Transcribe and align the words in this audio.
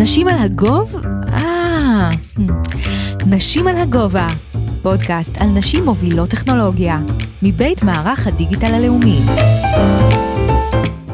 נשים 0.00 0.28
על 0.28 0.38
הגוב? 0.38 1.02
אה, 1.32 2.08
נשים 3.26 3.68
על 3.68 3.76
הגובה, 3.76 4.28
פודקאסט 4.82 5.38
על 5.40 5.48
נשים 5.48 5.84
מובילות 5.84 6.30
טכנולוגיה, 6.30 6.98
מבית 7.42 7.82
מערך 7.82 8.26
הדיגיטל 8.26 8.74
הלאומי. 8.74 9.20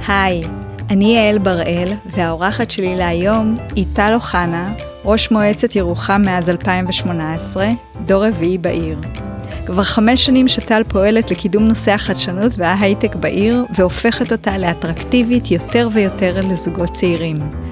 היי, 0.09 0.43
אני 0.91 1.16
יעל 1.16 1.38
בראל, 1.38 1.93
והאורחת 2.12 2.70
שלי 2.70 2.96
להיום 2.96 3.59
היא 3.75 3.86
טל 3.93 4.12
אוחנה, 4.14 4.75
ראש 5.05 5.30
מועצת 5.30 5.77
ירוחם 5.77 6.23
מאז 6.23 6.50
2018, 6.50 7.68
דור 8.07 8.27
רביעי 8.27 8.59
בעיר. 8.59 8.98
כבר 9.66 9.82
חמש 9.82 10.25
שנים 10.25 10.48
שטל 10.48 10.82
פועלת 10.89 11.30
לקידום 11.30 11.62
נושא 11.62 11.93
החדשנות 11.93 12.53
וההייטק 12.57 13.14
בעיר, 13.14 13.64
והופכת 13.75 14.32
אותה 14.32 14.59
לאטרקטיבית 14.59 15.50
יותר 15.50 15.89
ויותר 15.93 16.41
לזוגות 16.48 16.93
צעירים. 16.93 17.66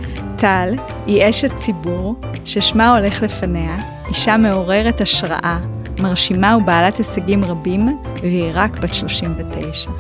טל 0.45 0.75
היא 1.07 1.31
אשת 1.31 1.57
ציבור 1.57 2.15
ששמה 2.45 2.97
הולך 2.97 3.23
לפניה, 3.23 3.77
אישה 4.09 4.37
מעוררת 4.37 5.01
השראה, 5.01 5.59
מרשימה 6.01 6.57
ובעלת 6.57 6.97
הישגים 6.97 7.45
רבים, 7.45 7.99
והיא 8.23 8.51
רק 8.55 8.81
בת 8.81 8.95
39. 8.95 9.91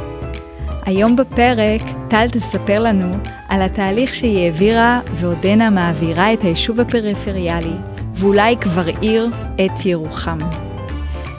היום 0.87 1.17
בפרק 1.17 1.81
טל 2.09 2.29
תספר 2.29 2.81
לנו 2.81 3.11
על 3.49 3.63
התהליך 3.63 4.15
שהיא 4.15 4.45
העבירה 4.45 5.01
ועודנה 5.15 5.71
מעבירה 5.71 6.33
את 6.33 6.43
היישוב 6.43 6.81
הפריפריאלי, 6.81 7.77
ואולי 8.15 8.57
כבר 8.57 8.87
עיר 9.01 9.29
את 9.55 9.87
ירוחם. 9.87 10.39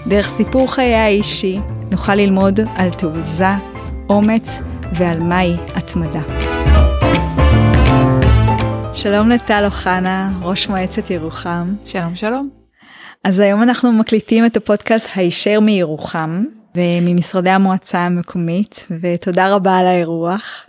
דרך 0.07 0.29
סיפור 0.29 0.73
חייה 0.73 1.05
האישי 1.05 1.57
נוכל 1.91 2.15
ללמוד 2.15 2.59
על 2.75 2.89
תעוזה, 2.89 3.53
אומץ 4.09 4.61
ועל 4.93 5.19
מהי 5.19 5.55
התמדה. 5.75 6.21
שלום 8.95 9.29
לטל 9.29 9.65
אוחנה, 9.65 10.31
ראש 10.41 10.67
מועצת 10.67 11.09
ירוחם. 11.09 11.75
שלום 11.85 12.15
שלום. 12.15 12.49
אז 13.23 13.39
היום 13.39 13.63
אנחנו 13.63 13.91
מקליטים 13.91 14.45
את 14.45 14.57
הפודקאסט 14.57 15.11
הישר 15.15 15.59
מירוחם 15.59 16.43
וממשרדי 16.75 17.49
המועצה 17.49 17.99
המקומית 17.99 18.87
ותודה 19.01 19.55
רבה 19.55 19.77
על 19.77 19.85
האירוח. 19.85 20.65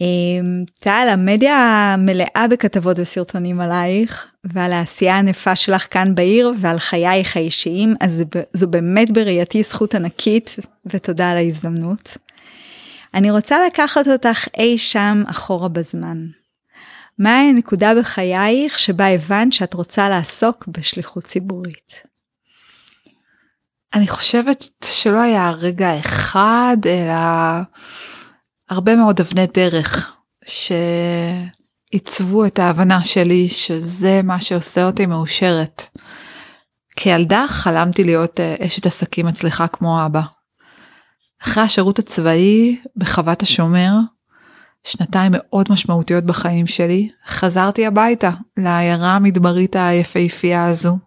אמ, 0.00 0.64
טל, 0.80 1.08
המדיה 1.10 1.94
מלאה 1.98 2.46
בכתבות 2.50 2.98
וסרטונים 2.98 3.60
עלייך 3.60 4.32
ועל 4.44 4.72
העשייה 4.72 5.14
הענפה 5.14 5.56
שלך 5.56 5.86
כאן 5.90 6.14
בעיר 6.14 6.52
ועל 6.60 6.78
חייך 6.78 7.36
האישיים, 7.36 7.94
אז 8.00 8.24
זו 8.52 8.68
באמת 8.68 9.10
בראייתי 9.10 9.62
זכות 9.62 9.94
ענקית 9.94 10.56
ותודה 10.86 11.30
על 11.30 11.36
ההזדמנות. 11.36 12.16
אני 13.14 13.30
רוצה 13.30 13.66
לקחת 13.66 14.08
אותך 14.08 14.48
אי 14.58 14.78
שם 14.78 15.22
אחורה 15.26 15.68
בזמן. 15.68 16.39
מהי 17.20 17.48
הנקודה 17.48 17.92
בחייך 18.00 18.78
שבה 18.78 19.06
הבנת 19.06 19.52
שאת 19.52 19.74
רוצה 19.74 20.08
לעסוק 20.08 20.68
בשליחות 20.68 21.24
ציבורית? 21.24 21.92
אני 23.94 24.08
חושבת 24.08 24.64
שלא 24.84 25.18
היה 25.18 25.50
רגע 25.50 25.98
אחד 25.98 26.76
אלא 26.86 27.12
הרבה 28.70 28.96
מאוד 28.96 29.20
אבני 29.20 29.46
דרך 29.46 30.12
שעיצבו 31.92 32.46
את 32.46 32.58
ההבנה 32.58 33.04
שלי 33.04 33.48
שזה 33.48 34.20
מה 34.24 34.40
שעושה 34.40 34.86
אותי 34.86 35.06
מאושרת. 35.06 35.82
כילדה 36.96 37.46
חלמתי 37.48 38.04
להיות 38.04 38.40
אה, 38.40 38.54
אשת 38.66 38.86
עסקים 38.86 39.26
מצליחה 39.26 39.68
כמו 39.68 40.06
אבא. 40.06 40.22
אחרי 41.42 41.62
השירות 41.62 41.98
הצבאי 41.98 42.80
בחוות 42.96 43.42
השומר, 43.42 43.92
שנתיים 44.84 45.32
מאוד 45.34 45.66
משמעותיות 45.70 46.24
בחיים 46.24 46.66
שלי, 46.66 47.08
חזרתי 47.26 47.86
הביתה 47.86 48.30
לעיירה 48.56 49.16
המדברית 49.16 49.76
היפהפייה 49.76 50.66
הזו, 50.66 50.98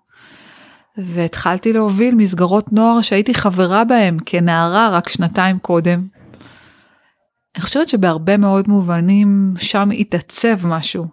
והתחלתי 0.97 1.73
להוביל 1.73 2.15
מסגרות 2.15 2.73
נוער 2.73 3.01
שהייתי 3.01 3.33
חברה 3.33 3.83
בהם 3.83 4.17
כנערה 4.25 4.89
רק 4.89 5.09
שנתיים 5.09 5.59
קודם. 5.59 6.07
אני 7.55 7.61
חושבת 7.63 7.89
שבהרבה 7.89 8.37
מאוד 8.37 8.67
מובנים 8.67 9.53
שם 9.59 9.89
התעצב 9.91 10.67
משהו, 10.67 11.07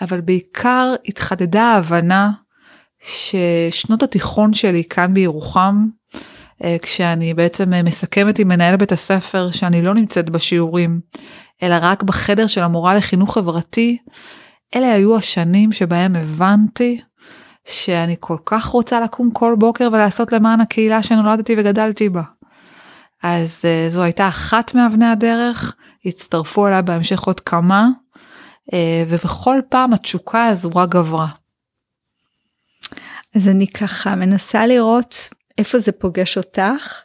אבל 0.00 0.20
בעיקר 0.20 0.94
התחדדה 1.08 1.62
ההבנה 1.62 2.30
ששנות 3.04 4.02
התיכון 4.02 4.54
שלי 4.54 4.84
כאן 4.84 5.14
בירוחם, 5.14 5.86
אה, 6.64 6.76
כשאני 6.82 7.34
בעצם 7.34 7.72
מסכמת 7.84 8.38
עם 8.38 8.48
מנהל 8.48 8.76
בית 8.76 8.92
הספר 8.92 9.50
שאני 9.52 9.82
לא 9.82 9.94
נמצאת 9.94 10.30
בשיעורים, 10.30 11.00
אלא 11.62 11.76
רק 11.80 12.02
בחדר 12.02 12.46
של 12.46 12.62
המורה 12.62 12.94
לחינוך 12.94 13.34
חברתי, 13.34 13.98
אלה 14.74 14.92
היו 14.92 15.16
השנים 15.16 15.72
שבהם 15.72 16.16
הבנתי 16.16 17.00
שאני 17.66 18.16
כל 18.20 18.36
כך 18.44 18.66
רוצה 18.66 19.00
לקום 19.00 19.30
כל 19.30 19.54
בוקר 19.58 19.88
ולעשות 19.92 20.32
למען 20.32 20.60
הקהילה 20.60 21.02
שנולדתי 21.02 21.54
וגדלתי 21.58 22.08
בה. 22.08 22.22
אז 23.22 23.58
uh, 23.62 23.92
זו 23.92 24.02
הייתה 24.02 24.28
אחת 24.28 24.74
מאבני 24.74 25.06
הדרך, 25.06 25.76
הצטרפו 26.06 26.66
אליה 26.66 26.82
בהמשך 26.82 27.20
עוד 27.20 27.40
כמה, 27.40 27.88
uh, 28.70 28.74
ובכל 29.08 29.60
פעם 29.68 29.92
התשוקה 29.92 30.46
הזו 30.46 30.70
רק 30.74 30.88
גברה. 30.88 31.28
אז 33.36 33.48
אני 33.48 33.66
ככה 33.66 34.14
מנסה 34.14 34.66
לראות 34.66 35.28
איפה 35.58 35.78
זה 35.78 35.92
פוגש 35.92 36.36
אותך, 36.36 37.00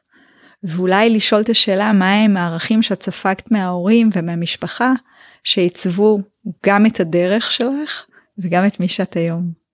ואולי 0.66 1.10
לשאול 1.10 1.42
את 1.42 1.50
השאלה 1.50 1.94
מהם 1.94 2.38
הערכים 2.38 2.82
שאת 2.82 3.04
ספגת 3.04 3.52
מההורים 3.52 4.10
ומהמשפחה 4.14 4.94
שעיצבו 5.44 6.20
גם 6.66 6.86
את 6.86 7.00
הדרך 7.00 7.52
שלך 7.52 8.06
וגם 8.38 8.66
את 8.66 8.80
מי 8.80 8.88
שאת 8.88 9.16
היום. 9.16 9.66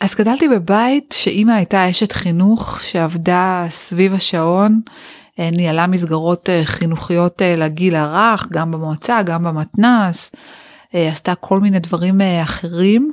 אז 0.00 0.14
גדלתי 0.14 0.48
בבית 0.48 1.14
שאימא 1.18 1.52
הייתה 1.52 1.90
אשת 1.90 2.12
חינוך 2.12 2.82
שעבדה 2.82 3.66
סביב 3.70 4.14
השעון, 4.14 4.80
אה, 5.38 5.50
ניהלה 5.50 5.86
מסגרות 5.86 6.50
אה, 6.50 6.60
חינוכיות 6.64 7.42
אה, 7.42 7.56
לגיל 7.56 7.96
הרך, 7.96 8.46
גם 8.52 8.70
במועצה, 8.70 9.22
גם 9.22 9.44
במתנ"ס, 9.44 10.30
עשתה 10.92 11.34
כל 11.34 11.60
מיני 11.60 11.78
דברים 11.78 12.20
אחרים. 12.42 13.12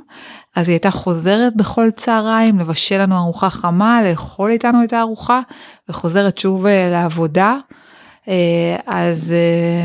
אז 0.56 0.68
היא 0.68 0.74
הייתה 0.74 0.90
חוזרת 0.90 1.56
בכל 1.56 1.90
צהריים 1.90 2.58
לבשל 2.58 3.02
לנו 3.02 3.16
ארוחה 3.16 3.50
חמה, 3.50 4.02
לאכול 4.02 4.50
איתנו 4.50 4.84
את 4.84 4.92
הארוחה, 4.92 5.40
וחוזרת 5.88 6.38
שוב 6.38 6.66
לעבודה. 6.66 7.56
אז 8.86 9.34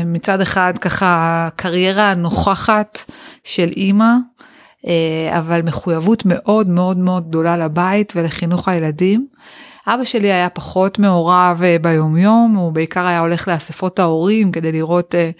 מצד 0.06 0.40
אחד 0.40 0.72
ככה 0.80 1.48
קריירה 1.56 2.14
נוכחת 2.14 3.04
של 3.44 3.68
אימא, 3.76 4.14
אבל 5.30 5.62
מחויבות 5.62 6.22
מאוד 6.26 6.68
מאוד 6.68 6.96
מאוד 6.96 7.28
גדולה 7.28 7.56
לבית 7.56 8.12
ולחינוך 8.16 8.68
הילדים. 8.68 9.26
אבא 9.86 10.04
שלי 10.04 10.32
היה 10.32 10.50
פחות 10.50 10.98
מעורב 10.98 11.60
אה, 11.64 11.76
ביומיום, 11.80 12.54
הוא 12.56 12.72
בעיקר 12.72 13.06
היה 13.06 13.20
הולך 13.20 13.48
לאספות 13.48 13.98
ההורים 13.98 14.52
כדי 14.52 14.72
לראות 14.72 15.14
אה, 15.14 15.30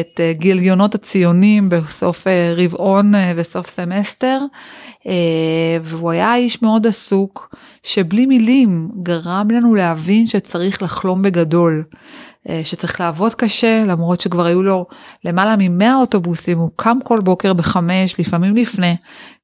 את 0.00 0.20
אה, 0.20 0.32
גיליונות 0.32 0.94
הציונים 0.94 1.68
בסוף 1.68 2.26
רבעון 2.56 3.12
וסוף 3.36 3.68
סמסטר, 3.68 4.40
והוא 5.82 6.10
היה 6.10 6.34
איש 6.34 6.62
מאוד 6.62 6.86
עסוק, 6.86 7.54
שבלי 7.82 8.26
מילים 8.26 8.90
גרם 9.02 9.50
לנו 9.50 9.74
להבין 9.74 10.26
שצריך 10.26 10.82
לחלום 10.82 11.22
בגדול. 11.22 11.84
שצריך 12.64 13.00
לעבוד 13.00 13.34
קשה 13.34 13.84
למרות 13.86 14.20
שכבר 14.20 14.46
היו 14.46 14.62
לו 14.62 14.86
למעלה 15.24 15.56
מ-100 15.56 15.94
אוטובוסים 16.00 16.58
הוא 16.58 16.70
קם 16.76 16.98
כל 17.04 17.20
בוקר 17.20 17.52
בחמש 17.52 18.20
לפעמים 18.20 18.56
לפני 18.56 18.96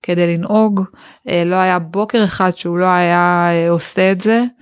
כדי 0.03 0.37
לנהוג. 0.37 0.85
אה, 1.29 1.43
לא 1.47 1.57
היה 1.57 1.79
בוקר 1.79 2.25
אחד 2.25 2.51
שהוא 2.57 2.79
לא 2.79 2.87
היה 2.87 3.49
אה, 3.51 3.71
עושה 3.71 4.13
את 4.13 4.21
זה. 4.21 4.39
אה, 4.39 4.58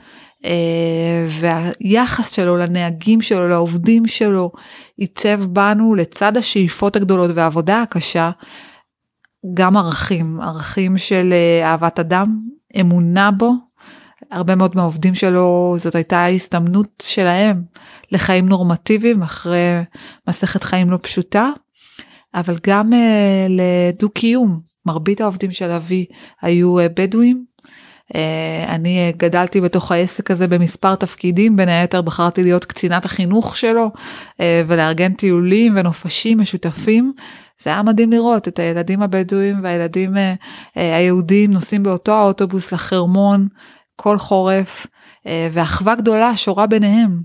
והיחס 1.28 2.32
שלו 2.32 2.56
לנהגים 2.56 3.20
שלו 3.20 3.48
לעובדים 3.48 4.06
שלו 4.06 4.52
עיצב 4.96 5.44
בנו 5.44 5.94
לצד 5.94 6.36
השאיפות 6.36 6.96
הגדולות 6.96 7.30
והעבודה 7.34 7.82
הקשה 7.82 8.30
גם 9.54 9.76
ערכים 9.76 10.40
ערכים 10.40 10.96
של 10.96 11.34
אהבת 11.62 11.98
אדם 11.98 12.38
אמונה 12.80 13.30
בו 13.30 13.52
הרבה 14.30 14.54
מאוד 14.54 14.76
מהעובדים 14.76 15.14
שלו 15.14 15.74
זאת 15.78 15.94
הייתה 15.94 16.18
ההסתמנות 16.18 17.02
שלהם 17.02 17.62
לחיים 18.12 18.48
נורמטיביים 18.48 19.22
אחרי 19.22 19.82
מסכת 20.28 20.62
חיים 20.62 20.90
לא 20.90 20.98
פשוטה 21.02 21.50
אבל 22.36 22.58
גם 22.66 22.92
uh, 22.92 22.96
לדו 23.48 24.10
קיום 24.10 24.60
מרבית 24.86 25.20
העובדים 25.20 25.52
של 25.52 25.70
אבי 25.70 26.06
היו 26.42 26.76
בדואים. 26.96 27.44
Uh, 28.12 28.16
אני 28.68 29.10
uh, 29.12 29.16
גדלתי 29.16 29.60
בתוך 29.60 29.92
העסק 29.92 30.30
הזה 30.30 30.48
במספר 30.48 30.94
תפקידים 30.94 31.56
בין 31.56 31.68
היתר 31.68 32.02
בחרתי 32.02 32.42
להיות 32.42 32.64
קצינת 32.64 33.04
החינוך 33.04 33.56
שלו 33.56 33.90
uh, 34.32 34.40
ולארגן 34.66 35.12
טיולים 35.12 35.72
ונופשים 35.76 36.38
משותפים. 36.40 37.12
זה 37.62 37.70
היה 37.70 37.82
מדהים 37.82 38.10
לראות 38.12 38.48
את 38.48 38.58
הילדים 38.58 39.02
הבדואים 39.02 39.56
והילדים 39.62 40.14
היהודים 40.74 41.52
נוסעים 41.52 41.82
באותו 41.82 42.12
האוטובוס 42.14 42.72
לחרמון 42.72 43.48
כל 43.96 44.18
חורף 44.18 44.86
אה, 45.26 45.48
ואחווה 45.52 45.94
גדולה 45.94 46.36
שורה 46.36 46.66
ביניהם. 46.66 47.22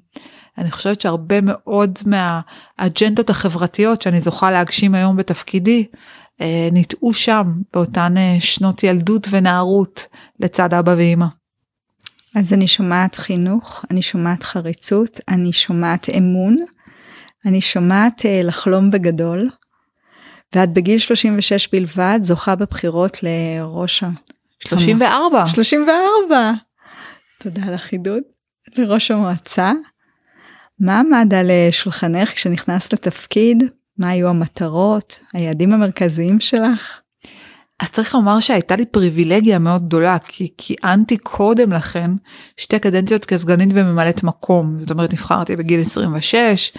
אני 0.57 0.71
חושבת 0.71 1.01
שהרבה 1.01 1.35
מאוד 1.41 1.99
מהאג'נדות 2.05 3.29
החברתיות 3.29 4.01
שאני 4.01 4.19
זוכה 4.19 4.51
להגשים 4.51 4.95
היום 4.95 5.17
בתפקידי 5.17 5.85
ניטעו 6.71 7.13
שם 7.13 7.43
באותן 7.73 8.13
שנות 8.39 8.83
ילדות 8.83 9.27
ונערות 9.31 10.05
לצד 10.39 10.73
אבא 10.73 10.91
ואימא. 10.97 11.25
אז 12.35 12.53
אני 12.53 12.67
שומעת 12.67 13.15
חינוך, 13.15 13.85
אני 13.91 14.01
שומעת 14.01 14.43
חריצות, 14.43 15.19
אני 15.27 15.53
שומעת 15.53 16.09
אמון, 16.17 16.55
אני 17.45 17.61
שומעת 17.61 18.25
לחלום 18.43 18.91
בגדול, 18.91 19.49
ואת 20.55 20.73
בגיל 20.73 20.97
36 20.97 21.67
בלבד 21.67 22.19
זוכה 22.23 22.55
בבחירות 22.55 23.17
לראש 23.23 24.03
ה... 24.03 24.09
34. 24.59 25.47
34. 25.47 26.51
תודה 27.39 27.61
על 27.67 27.73
החידוד. 27.73 28.21
לראש 28.77 29.11
המועצה. 29.11 29.71
מה 30.79 30.99
עמד 30.99 31.33
על 31.33 31.51
שולחנך 31.71 32.33
כשנכנסת 32.33 32.93
לתפקיד? 32.93 33.63
מה 34.01 34.09
היו 34.09 34.27
המטרות, 34.27 35.19
היעדים 35.33 35.73
המרכזיים 35.73 36.39
שלך? 36.39 36.99
אז 37.79 37.91
צריך 37.91 38.15
לומר 38.15 38.39
שהייתה 38.39 38.75
לי 38.75 38.85
פריבילגיה 38.85 39.59
מאוד 39.59 39.85
גדולה 39.85 40.19
כי 40.19 40.49
כיהנתי 40.57 41.17
קודם 41.17 41.73
לכן 41.73 42.11
שתי 42.57 42.79
קדנציות 42.79 43.25
כסגנית 43.25 43.69
וממלאת 43.73 44.23
מקום 44.23 44.73
זאת 44.75 44.91
אומרת 44.91 45.13
נבחרתי 45.13 45.55
בגיל 45.55 45.81
26 45.81 46.71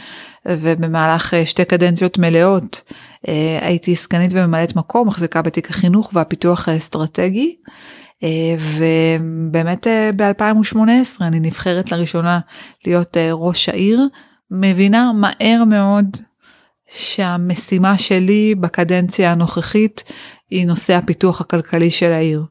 ובמהלך 0.49 1.35
אה, 1.35 1.47
שתי 1.47 1.65
קדנציות 1.65 2.19
מלאות 2.19 2.83
אה, 3.29 3.59
הייתי 3.63 3.97
סגנית 3.97 4.31
וממלאת 4.35 4.77
מקום 4.77 5.09
מחזיקה 5.09 5.43
בתיק 5.43 5.71
החינוך 5.71 6.11
והפיתוח 6.15 6.69
האסטרטגי. 6.69 7.57
אה, 8.23 8.57
ובאמת 8.79 9.87
ב-2018 10.17 11.21
אני 11.21 11.41
נבחרת 11.41 11.93
לראשונה 11.93 12.41
להיות 12.87 13.17
ראש 13.33 13.69
העיר 13.69 14.09
מבינה 14.51 15.13
מהר 15.13 15.65
מאוד 15.65 16.17
שהמשימה 16.95 17.99
שלי 17.99 18.55
בקדנציה 18.55 19.33
הנוכחית 19.33 20.05
היא 20.51 20.67
נושא 20.67 20.95
הפיתוח 20.95 21.41
הכלכלי 21.41 21.91
של 21.91 22.13
העיר. 22.13 22.45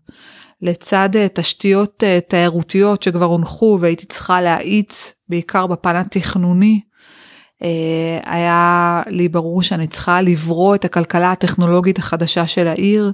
לצד 0.61 1.09
אה, 1.15 1.27
תשתיות 1.33 2.03
אה, 2.03 2.19
תיירותיות 2.27 3.03
שכבר 3.03 3.25
הונחו 3.25 3.77
והייתי 3.81 4.05
צריכה 4.05 4.41
להאיץ 4.41 5.13
בעיקר 5.29 5.67
בפן 5.67 5.95
התכנוני, 5.95 6.81
אה, 7.63 8.19
היה 8.25 9.01
לי 9.07 9.29
ברור 9.29 9.63
שאני 9.63 9.87
צריכה 9.87 10.21
לברוא 10.21 10.75
את 10.75 10.85
הכלכלה 10.85 11.31
הטכנולוגית 11.31 11.99
החדשה 11.99 12.47
של 12.47 12.67
העיר 12.67 13.11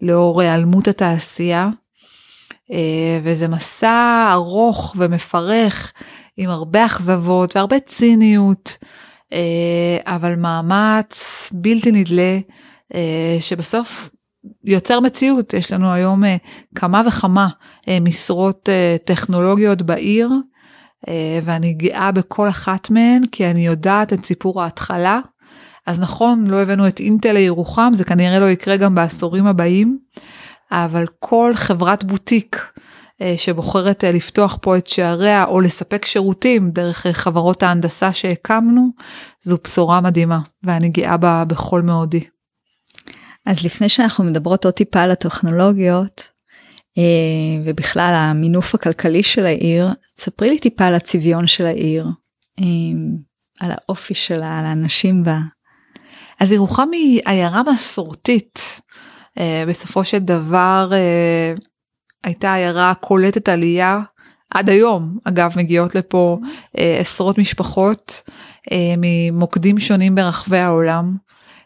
לאור 0.00 0.40
היעלמות 0.40 0.88
התעשייה. 0.88 1.68
וזה 3.22 3.48
מסע 3.48 4.28
ארוך 4.32 4.94
ומפרך 4.98 5.92
עם 6.36 6.50
הרבה 6.50 6.86
אכזבות 6.86 7.56
והרבה 7.56 7.80
ציניות, 7.80 8.76
אבל 10.04 10.36
מאמץ 10.36 11.50
בלתי 11.54 11.92
נדלה 11.92 12.38
שבסוף 13.40 14.10
יוצר 14.64 15.00
מציאות 15.00 15.54
יש 15.54 15.72
לנו 15.72 15.92
היום 15.92 16.24
אה, 16.24 16.36
כמה 16.74 17.02
וכמה 17.06 17.48
אה, 17.88 17.98
משרות 18.00 18.68
אה, 18.68 18.96
טכנולוגיות 19.04 19.82
בעיר 19.82 20.30
ואני 21.42 21.74
גאה 21.74 22.12
בכל 22.12 22.48
אחת 22.48 22.90
מהן 22.90 23.26
כי 23.32 23.46
אני 23.46 23.66
יודעת 23.66 24.12
את 24.12 24.24
סיפור 24.24 24.62
ההתחלה. 24.62 25.20
אז 25.86 26.00
נכון 26.00 26.46
לא 26.46 26.62
הבאנו 26.62 26.88
את 26.88 27.00
אינטל 27.00 27.32
לירוחם 27.32 27.90
זה 27.94 28.04
כנראה 28.04 28.40
לא 28.40 28.50
יקרה 28.50 28.76
גם 28.76 28.94
בעשורים 28.94 29.46
הבאים 29.46 29.98
אבל 30.70 31.04
כל 31.18 31.52
חברת 31.54 32.04
בוטיק 32.04 32.72
שבוחרת 33.36 34.04
לפתוח 34.04 34.58
פה 34.62 34.78
את 34.78 34.86
שעריה 34.86 35.44
או 35.44 35.60
לספק 35.60 36.06
שירותים 36.06 36.70
דרך 36.70 37.06
חברות 37.06 37.62
ההנדסה 37.62 38.12
שהקמנו 38.12 38.88
זו 39.40 39.58
בשורה 39.64 40.00
מדהימה 40.00 40.38
ואני 40.62 40.88
גאה 40.88 41.16
בה 41.16 41.44
בכל 41.44 41.82
מאודי. 41.82 42.24
אז 43.46 43.64
לפני 43.64 43.88
שאנחנו 43.88 44.24
מדברות 44.24 44.64
עוד 44.64 44.74
טיפה 44.74 45.00
על 45.00 45.10
הטכנולוגיות 45.10 46.28
אה, 46.98 47.62
ובכלל 47.64 48.12
המינוף 48.16 48.74
הכלכלי 48.74 49.22
של 49.22 49.46
העיר, 49.46 49.88
תספרי 50.16 50.50
לי 50.50 50.58
טיפה 50.58 50.84
על 50.84 50.94
הצביון 50.94 51.46
של 51.46 51.66
העיר, 51.66 52.06
אה, 52.60 52.64
על 53.60 53.70
האופי 53.70 54.14
שלה, 54.14 54.58
על 54.58 54.64
האנשים 54.64 55.24
בה. 55.24 55.38
אז 56.40 56.52
ירוחם 56.52 56.88
היא 56.92 57.20
עיירה 57.24 57.62
מסורתית. 57.72 58.80
אה, 59.38 59.64
בסופו 59.68 60.04
של 60.04 60.18
דבר 60.18 60.90
הייתה 62.24 62.54
עיירה 62.54 62.92
קולטת 62.94 63.48
עלייה. 63.48 64.00
עד 64.50 64.70
היום 64.70 65.18
אגב 65.24 65.52
מגיעות 65.56 65.94
לפה 65.94 66.38
עשרות 66.74 67.38
משפחות 67.38 68.30
ממוקדים 68.98 69.78
שונים 69.78 70.14
ברחבי 70.14 70.58
העולם. 70.58 71.14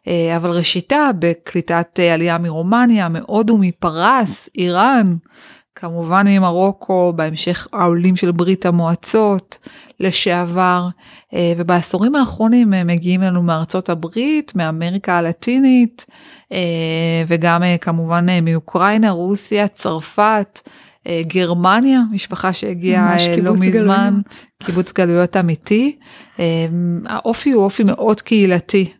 אה, 0.09 0.37
אבל 0.37 0.51
ראשיתה 0.51 1.11
בקליטת 1.19 1.99
אה, 1.99 2.15
עלייה 2.15 2.39
מרומניה, 2.39 3.09
מהודו, 3.09 3.59
מפרס, 3.59 4.49
איראן, 4.59 5.17
כמובן 5.81 6.27
ממרוקו, 6.29 7.13
בהמשך 7.17 7.67
העולים 7.73 8.17
של 8.17 8.33
ברית 8.33 8.67
המועצות 8.67 9.59
לשעבר, 10.01 10.89
אה, 11.35 11.53
ובעשורים 11.57 12.15
האחרונים 12.15 12.73
הם 12.73 12.87
מגיעים 12.87 13.21
לנו 13.21 13.43
מארצות 13.43 13.89
הברית, 13.89 14.53
מאמריקה 14.55 15.19
הלטינית, 15.19 16.07
וגם 17.29 17.63
כמובן 17.81 18.27
מאוקראינה, 18.43 19.11
רוסיה, 19.11 19.69
צרפת. 19.69 20.61
גרמניה, 21.27 22.01
משפחה 22.13 22.53
שהגיעה 22.53 23.17
לא 23.43 23.55
מזמן, 23.55 23.71
גלויות. 23.71 24.15
קיבוץ 24.63 24.93
גלויות 24.93 25.37
אמיתי. 25.37 25.97
האופי 27.07 27.51
הוא 27.51 27.65
אופי 27.65 27.85
מאוד 27.85 28.21
קהילתי, 28.21 28.93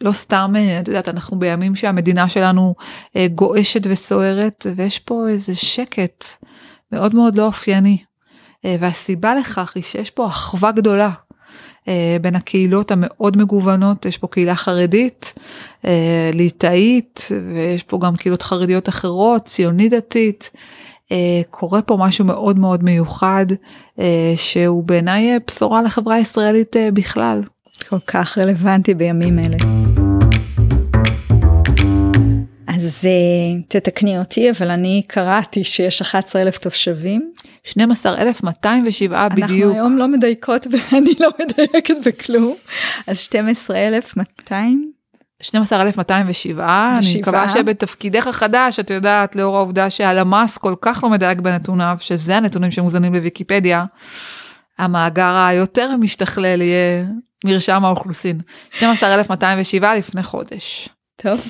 לא 0.00 0.12
סתם, 0.12 0.52
אה, 0.56 0.80
את 0.80 0.88
יודעת, 0.88 1.08
אנחנו 1.08 1.38
בימים 1.38 1.76
שהמדינה 1.76 2.28
שלנו 2.28 2.74
אה, 3.16 3.26
גועשת 3.34 3.80
וסוערת, 3.84 4.66
ויש 4.76 4.98
פה 4.98 5.28
איזה 5.28 5.54
שקט 5.54 6.24
מאוד 6.92 7.14
מאוד 7.14 7.36
לא 7.36 7.46
אופייני. 7.46 7.98
אה, 8.64 8.76
והסיבה 8.80 9.34
לכך 9.34 9.72
היא 9.74 9.82
שיש 9.82 10.10
פה 10.10 10.26
אחווה 10.26 10.72
גדולה 10.72 11.10
בין 12.20 12.36
הקהילות 12.36 12.90
המאוד 12.90 13.36
מגוונות, 13.36 14.06
יש 14.06 14.18
פה 14.18 14.28
קהילה 14.28 14.56
חרדית, 14.56 15.34
ליטאית, 16.32 17.28
ויש 17.54 17.82
פה 17.82 17.98
גם 18.02 18.16
קהילות 18.16 18.42
חרדיות 18.42 18.88
אחרות, 18.88 19.44
ציונית 19.44 19.92
דתית. 19.92 20.50
קורה 21.50 21.82
פה 21.82 21.96
משהו 21.96 22.24
מאוד 22.24 22.58
מאוד 22.58 22.84
מיוחד, 22.84 23.46
שהוא 24.36 24.84
בעיניי 24.84 25.38
בשורה 25.46 25.82
לחברה 25.82 26.14
הישראלית 26.14 26.76
בכלל. 26.94 27.42
כל 27.88 27.98
כך 28.06 28.38
רלוונטי 28.38 28.94
בימים 28.94 29.38
אלה. 29.38 29.79
אז 32.84 33.04
אה, 33.04 33.60
תתקני 33.68 34.18
אותי, 34.18 34.50
אבל 34.50 34.70
אני 34.70 35.02
קראתי 35.06 35.64
שיש 35.64 36.00
11 36.00 36.42
אלף 36.42 36.58
תושבים. 36.58 37.32
12,207 37.64 39.28
בדיוק. 39.28 39.50
אנחנו 39.50 39.72
היום 39.72 39.98
לא 39.98 40.08
מדייקות 40.08 40.66
ואני 40.70 41.14
לא 41.20 41.30
מדייקת 41.40 41.94
בכלום. 42.04 42.54
אז 43.06 43.18
12,200. 43.18 44.92
12,207, 45.42 46.96
אני 46.98 47.20
מקווה 47.20 47.48
שבתפקידך 47.48 48.26
החדש, 48.26 48.80
את 48.80 48.90
יודעת, 48.90 49.36
לאור 49.36 49.56
העובדה 49.56 49.90
שהלמ"ס 49.90 50.58
כל 50.58 50.74
כך 50.80 51.04
לא 51.04 51.10
מדייק 51.10 51.38
בנתוניו, 51.38 51.96
שזה 52.00 52.36
הנתונים 52.36 52.70
שמוזנים 52.70 53.14
לוויקיפדיה, 53.14 53.84
המאגר 54.78 55.46
היותר 55.48 55.96
משתכלל 55.96 56.60
יהיה 56.60 57.04
מרשם 57.44 57.84
האוכלוסין. 57.84 58.40
12,207 58.72 59.94
לפני 59.94 60.22
חודש. 60.22 60.88
טוב. 61.16 61.40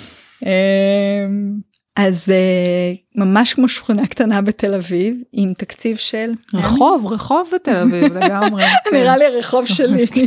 אמ, 0.43 1.61
אז 1.97 2.29
אה, 2.31 2.93
ממש 3.17 3.55
כמו 3.55 3.69
שכונה 3.69 4.07
קטנה 4.07 4.43
בתל 4.43 4.75
אביב 4.75 5.17
עם 5.33 5.53
תקציב 5.59 5.97
של 5.97 6.33
רחוב 6.55 7.07
רחוב 7.13 7.51
בתל 7.55 7.77
אביב 7.77 8.13
לגמרי 8.19 8.65
כן. 8.85 8.97
נראה 8.97 9.17
לי 9.17 9.25
הרחוב 9.25 9.67
שלי 9.67 10.07
כן. 10.07 10.27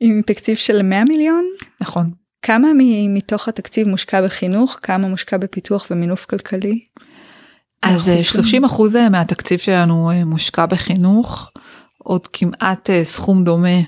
עם 0.00 0.22
תקציב 0.26 0.56
של 0.56 0.82
100 0.82 1.04
מיליון 1.04 1.44
נכון 1.80 2.10
כמה 2.42 2.68
מתוך 3.08 3.48
התקציב 3.48 3.88
מושקע 3.88 4.24
בחינוך 4.24 4.78
כמה 4.82 5.08
מושקע 5.08 5.36
בפיתוח 5.36 5.86
ומינוף 5.90 6.24
כלכלי. 6.24 6.80
אז 7.82 8.10
30 8.22 8.64
אה, 8.64 8.68
אחוז 8.68 8.96
אה, 8.96 9.08
מהתקציב 9.08 9.58
שלנו 9.58 10.10
מושקע 10.26 10.66
בחינוך 10.66 11.50
עוד 11.98 12.26
כמעט 12.26 12.90
סכום 13.02 13.44
דומה 13.44 13.78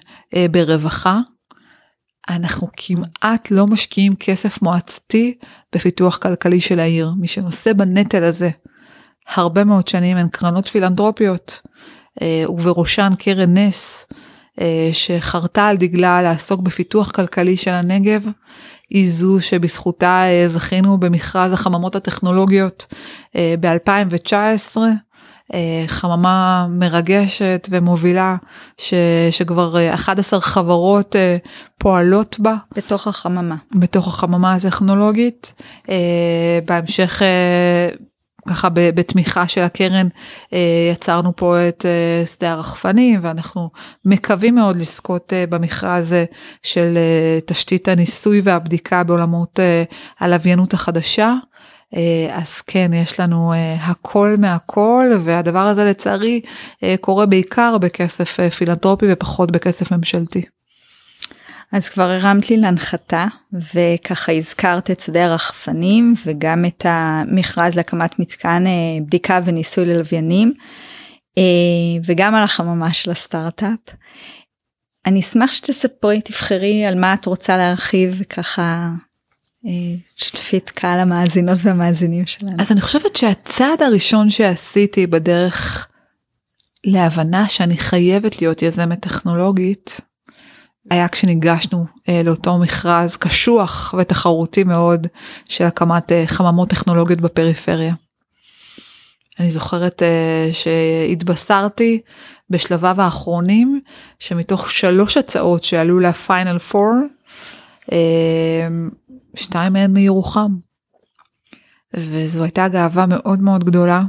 ברווחה 0.51 1.21
אנחנו 2.31 2.69
כמעט 2.77 3.51
לא 3.51 3.67
משקיעים 3.67 4.15
כסף 4.17 4.63
מועצתי 4.63 5.35
בפיתוח 5.75 6.17
כלכלי 6.17 6.61
של 6.61 6.81
העיר. 6.81 7.13
מי 7.17 7.29
שנושא 7.29 7.73
בנטל 7.73 8.25
הזה 8.25 8.51
הרבה 9.35 9.65
מאוד 9.65 9.89
שנים 9.89 10.17
הן 10.17 10.29
קרנות 10.29 10.67
פילנטרופיות, 10.67 11.61
אה, 12.23 12.45
ובראשן 12.49 13.11
קרן 13.19 13.59
נס, 13.59 14.07
אה, 14.61 14.91
שחרתה 14.93 15.67
על 15.67 15.77
דגלה 15.77 16.23
לעסוק 16.23 16.61
בפיתוח 16.61 17.11
כלכלי 17.11 17.57
של 17.57 17.71
הנגב. 17.71 18.25
היא 18.91 19.11
זו 19.11 19.41
שבזכותה 19.41 20.23
אה, 20.25 20.49
זכינו 20.49 20.99
במכרז 20.99 21.53
החממות 21.53 21.97
הטכנולוגיות 21.97 22.95
ב-2019. 23.35 24.77
חממה 25.87 26.67
מרגשת 26.71 27.69
ומובילה 27.71 28.37
ש, 28.79 28.95
שכבר 29.31 29.77
11 29.95 30.41
חברות 30.41 31.17
פועלות 31.79 32.41
בה. 32.41 32.55
בתוך 32.77 33.07
החממה. 33.07 33.57
בתוך 33.75 34.09
החממה 34.09 34.55
הטכנולוגית. 34.55 35.55
בהמשך 36.65 37.23
ככה 38.49 38.69
בתמיכה 38.75 39.49
של 39.49 39.63
הקרן 39.63 40.07
יצרנו 40.93 41.37
פה 41.37 41.69
את 41.69 41.87
שדה 42.35 42.53
הרחפנים 42.53 43.21
ואנחנו 43.23 43.71
מקווים 44.05 44.55
מאוד 44.55 44.77
לזכות 44.77 45.33
במכרז 45.49 46.15
של 46.63 46.99
תשתית 47.47 47.89
הניסוי 47.89 48.41
והבדיקה 48.45 49.03
בעולמות 49.05 49.61
הלוויינות 50.21 50.75
החדשה. 50.75 51.35
אז 52.33 52.61
כן 52.61 52.91
יש 52.95 53.21
לנו 53.21 53.53
הכל 53.81 54.35
מהכל 54.39 55.11
והדבר 55.25 55.67
הזה 55.67 55.85
לצערי 55.85 56.41
קורה 57.01 57.27
בעיקר 57.27 57.79
בכסף 57.79 58.51
פילנטרופי 58.51 59.07
ופחות 59.13 59.51
בכסף 59.51 59.93
ממשלתי. 59.93 60.43
אז 61.73 61.89
כבר 61.89 62.03
הרמת 62.03 62.51
לי 62.51 62.57
להנחתה 62.57 63.27
וככה 63.75 64.33
הזכרת 64.33 64.91
את 64.91 65.01
שדה 65.01 65.25
הרחפנים 65.25 66.15
וגם 66.27 66.65
את 66.65 66.87
המכרז 66.89 67.77
להקמת 67.77 68.19
מתקן 68.19 68.67
אה, 68.67 69.05
בדיקה 69.07 69.41
וניסוי 69.45 69.87
ללוויינים 69.87 70.53
אה, 71.39 71.43
וגם 72.07 72.35
על 72.35 72.43
החממה 72.43 72.93
של 72.93 73.11
הסטארט-אפ. 73.11 73.95
אני 75.07 75.21
אשמח 75.21 75.53
שתספרי 75.53 76.21
תבחרי 76.21 76.85
על 76.87 76.99
מה 76.99 77.15
את 77.15 77.27
רוצה 77.27 77.57
להרחיב 77.57 78.15
וככה 78.19 78.63
אה, 78.63 78.89
שתפי 80.17 80.59
את 80.59 80.71
קהל 80.71 81.01
המאזינות 81.01 81.59
והמאזינים 81.63 82.27
שלנו. 82.27 82.57
אז 82.59 82.73
אני 82.73 82.81
חושבת 82.81 83.17
שהצעד 83.17 83.83
הראשון 83.83 84.31
שעשיתי 84.31 85.07
בדרך 85.07 85.89
להבנה 86.85 87.49
שאני 87.49 87.77
חייבת 87.77 88.43
להיות 88.43 88.63
יזמת 88.63 89.01
טכנולוגית 89.01 90.01
היה 90.91 91.09
כשניגשנו 91.09 91.87
אה, 92.09 92.23
לאותו 92.25 92.59
מכרז 92.59 93.17
קשוח 93.17 93.95
ותחרותי 93.99 94.65
מאוד 94.65 95.07
של 95.49 95.65
הקמת 95.65 96.13
אה, 96.13 96.27
חממות 96.27 96.69
טכנולוגיות 96.69 97.21
בפריפריה. 97.21 97.95
אני 99.41 99.51
זוכרת 99.51 100.03
אה, 100.03 100.51
שהתבשרתי 100.53 102.01
בשלביו 102.51 103.01
האחרונים 103.01 103.81
שמתוך 104.19 104.71
שלוש 104.71 105.17
הצעות 105.17 105.65
שעלו 105.65 106.01
לפיינל 106.01 106.59
פור, 106.59 106.95
אה, 107.93 108.69
שתיים 109.35 109.73
מהן 109.73 109.93
מירוחם. 109.93 110.57
וזו 111.95 112.43
הייתה 112.43 112.69
גאווה 112.69 113.07
מאוד 113.07 113.41
מאוד 113.41 113.65
גדולה 113.65 114.03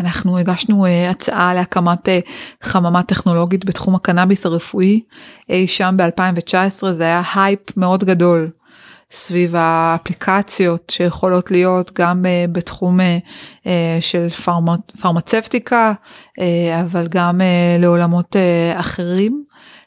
אנחנו 0.00 0.38
הגשנו 0.38 0.86
אה, 0.86 1.10
הצעה 1.10 1.54
להקמת 1.54 2.08
אה, 2.08 2.10
חממה 2.62 3.02
טכנולוגית 3.02 3.64
בתחום 3.64 3.94
הקנאביס 3.94 4.46
הרפואי 4.46 5.00
אי 5.48 5.68
שם 5.68 5.96
ב-2019 5.98 6.90
זה 6.90 7.04
היה 7.04 7.22
הייפ 7.34 7.76
מאוד 7.76 8.04
גדול 8.04 8.50
סביב 9.10 9.54
האפליקציות 9.56 10.90
שיכולות 10.90 11.50
להיות 11.50 11.92
גם 12.00 12.24
אה, 12.24 12.50
בתחום 12.50 13.00
אה, 13.00 13.64
של 14.00 14.30
פרמ... 14.30 14.66
פרמצבטיקה 15.00 15.92
אה, 16.38 16.42
אבל 16.84 17.08
גם 17.08 17.40
uh, 17.40 17.82
לעולמות 17.82 18.36
אה, 18.36 18.80
אחרים. 18.80 19.44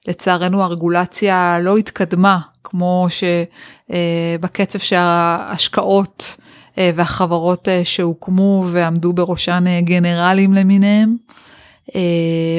לצערנו 0.07 0.63
הרגולציה 0.63 1.59
לא 1.61 1.77
התקדמה 1.77 2.39
כמו 2.69 3.07
שבקצב 3.09 4.79
uh, 4.79 4.83
שההשקעות 4.83 6.37
אה, 6.77 6.91
והחברות 6.95 7.67
אה, 7.67 7.81
שהוקמו 7.83 8.65
ועמדו 8.71 9.13
בראשן 9.13 9.63
אה, 9.67 9.81
גנרלים 9.81 10.53
למיניהם. 10.53 11.15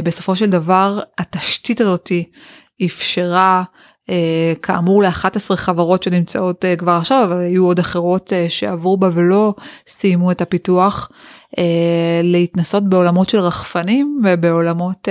בסופו 0.04 0.36
של 0.36 0.50
דבר 0.50 1.00
התשתית 1.18 1.80
הזאתי 1.80 2.24
אפשרה 2.84 3.62
כאמור 4.62 5.02
ל-11 5.02 5.56
חברות 5.56 6.02
שנמצאות 6.02 6.64
כבר 6.78 6.92
עכשיו 6.92 7.24
אבל 7.24 7.40
היו 7.40 7.64
עוד 7.66 7.78
אחרות 7.78 8.32
שעברו 8.48 8.96
בה 8.96 9.10
ולא 9.14 9.54
סיימו 9.86 10.30
את 10.30 10.40
הפיתוח 10.40 11.10
להתנסות 12.22 12.88
בעולמות 12.88 13.28
של 13.28 13.38
רחפנים 13.38 14.20
ובעולמות 14.24 15.08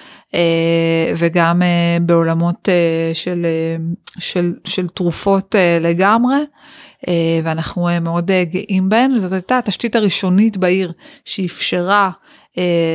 וגם 1.16 1.62
אה, 1.62 1.98
בעולמות 2.02 2.70
אה, 2.70 3.14
של, 3.14 3.46
של, 4.20 4.54
של 4.66 4.88
תרופות 4.88 5.56
לגמרי. 5.82 6.38
ואנחנו 7.44 7.90
מאוד 8.02 8.32
גאים 8.44 8.90
בהן 8.90 9.20
זאת 9.20 9.32
הייתה 9.32 9.58
התשתית 9.58 9.96
הראשונית 9.96 10.58
בעיר 10.58 10.92
שאפשרה 11.26 12.12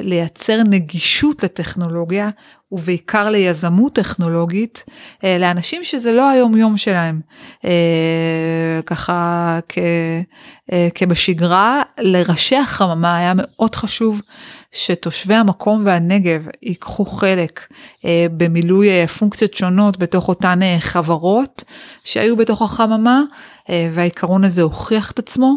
לייצר 0.03 0.63
נגישות 0.63 1.43
לטכנולוגיה 1.43 2.31
ובעיקר 2.73 3.31
ליזמות 3.31 3.95
טכנולוגית 3.95 4.85
לאנשים 5.23 5.85
שזה 5.85 6.13
לא 6.13 6.31
היום 6.31 6.57
יום 6.57 6.77
שלהם 6.77 7.21
ככה 8.87 9.59
כבשגרה 10.95 11.83
לראשי 11.99 12.57
החממה 12.57 13.17
היה 13.17 13.33
מאוד 13.37 13.75
חשוב 13.75 14.21
שתושבי 14.73 15.35
המקום 15.35 15.83
והנגב 15.87 16.43
ייקחו 16.63 17.05
חלק 17.05 17.67
אה, 18.05 18.27
במילוי 18.37 18.89
אה, 18.89 19.07
פונקציות 19.07 19.55
שונות 19.55 19.99
בתוך 19.99 20.29
אותן 20.29 20.63
אה, 20.63 20.77
חברות 20.81 21.65
שהיו 22.05 22.37
בתוך 22.37 22.63
החממה 22.63 23.23
אה, 23.23 23.27
והעיקרון 23.93 24.45
הזה 24.45 24.63
הוכיח 24.63 25.11
את 25.11 25.19
עצמו. 25.19 25.57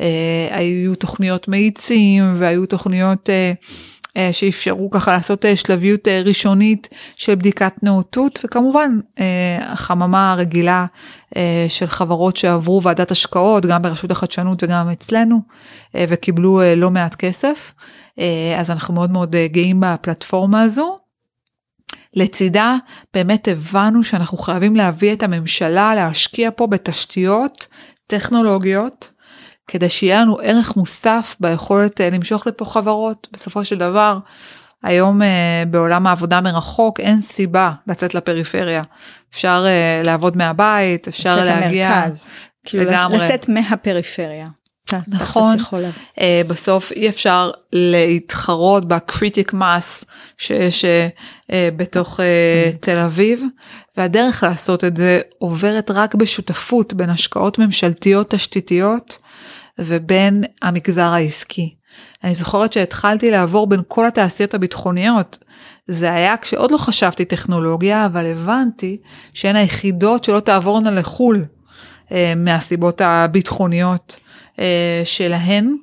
אה, 0.00 0.48
היו 0.50 0.94
תוכניות 0.94 1.48
מאיצים 1.48 2.34
והיו 2.36 2.66
תוכניות 2.66 3.30
אה, 3.30 3.52
אה, 4.16 4.32
שאפשרו 4.32 4.90
ככה 4.90 5.12
לעשות 5.12 5.44
אה, 5.44 5.56
שלביות 5.56 6.08
אה, 6.08 6.22
ראשונית 6.24 6.88
של 7.16 7.34
בדיקת 7.34 7.72
נאותות 7.82 8.40
וכמובן 8.44 8.98
החממה 9.60 10.32
הרגילה 10.32 10.86
של 11.68 11.86
חברות 11.86 12.36
שעברו 12.36 12.82
ועדת 12.82 13.10
השקעות 13.10 13.66
גם 13.66 13.82
ברשות 13.82 14.10
החדשנות 14.10 14.62
וגם 14.62 14.88
אצלנו 14.88 15.40
וקיבלו 15.94 16.60
לא 16.76 16.90
מעט 16.90 17.14
כסף. 17.14 17.74
אה, 18.18 18.60
אז 18.60 18.70
אנחנו 18.70 18.94
מאוד 18.94 19.10
מאוד 19.10 19.34
אה, 19.34 19.46
גאים 19.48 19.80
בפלטפורמה 19.80 20.62
הזו. 20.62 21.01
לצידה 22.14 22.76
באמת 23.14 23.48
הבנו 23.48 24.04
שאנחנו 24.04 24.38
חייבים 24.38 24.76
להביא 24.76 25.12
את 25.12 25.22
הממשלה 25.22 25.94
להשקיע 25.94 26.50
פה 26.56 26.66
בתשתיות 26.66 27.66
טכנולוגיות 28.06 29.10
כדי 29.68 29.88
שיהיה 29.88 30.20
לנו 30.20 30.38
ערך 30.42 30.76
מוסף 30.76 31.36
ביכולת 31.40 32.00
אה, 32.00 32.10
למשוך 32.10 32.46
לפה 32.46 32.64
חברות 32.64 33.28
בסופו 33.32 33.64
של 33.64 33.78
דבר. 33.78 34.18
היום 34.82 35.20
בעולם 35.70 36.06
העבודה 36.06 36.40
מרחוק 36.40 37.00
אין 37.00 37.20
סיבה 37.20 37.72
לצאת 37.86 38.14
לפריפריה 38.14 38.82
אפשר 39.32 39.66
לעבוד 40.04 40.36
מהבית 40.36 41.08
אפשר 41.08 41.44
להגיע 41.44 41.90
למרכז. 41.90 42.28
כאילו 42.64 42.84
לגמרי 42.84 43.18
לצאת 43.18 43.48
מהפריפריה. 43.48 44.48
נכון 45.08 45.56
אה, 46.20 46.42
בסוף 46.46 46.92
אי 46.92 47.08
אפשר 47.08 47.50
להתחרות 47.72 48.88
ב 48.88 48.95
critical 48.95 49.52
mass 49.52 50.04
שיש 50.38 50.84
אה, 50.84 51.68
בתוך 51.76 52.20
תל 52.80 52.98
אביב 52.98 53.42
והדרך 53.96 54.42
לעשות 54.42 54.84
את 54.84 54.96
זה 54.96 55.20
עוברת 55.38 55.90
רק 55.90 56.14
בשותפות 56.14 56.94
בין 56.94 57.10
השקעות 57.10 57.58
ממשלתיות 57.58 58.30
תשתיתיות 58.30 59.18
ובין 59.78 60.44
המגזר 60.62 61.12
העסקי. 61.12 61.74
אני 62.24 62.34
זוכרת 62.34 62.72
שהתחלתי 62.72 63.30
לעבור 63.30 63.66
בין 63.66 63.80
כל 63.88 64.06
התעשיות 64.06 64.54
הביטחוניות. 64.54 65.38
זה 65.88 66.12
היה 66.12 66.36
כשעוד 66.36 66.70
לא 66.70 66.76
חשבתי 66.76 67.24
טכנולוגיה 67.24 68.06
אבל 68.06 68.26
הבנתי 68.26 68.96
שהן 69.34 69.56
היחידות 69.56 70.24
שלא 70.24 70.40
תעבורנה 70.40 70.90
לחו"ל 70.90 71.44
מהסיבות 72.36 73.00
הביטחוניות. 73.00 74.16
אה, 74.58 75.02
שלהן 75.04 75.76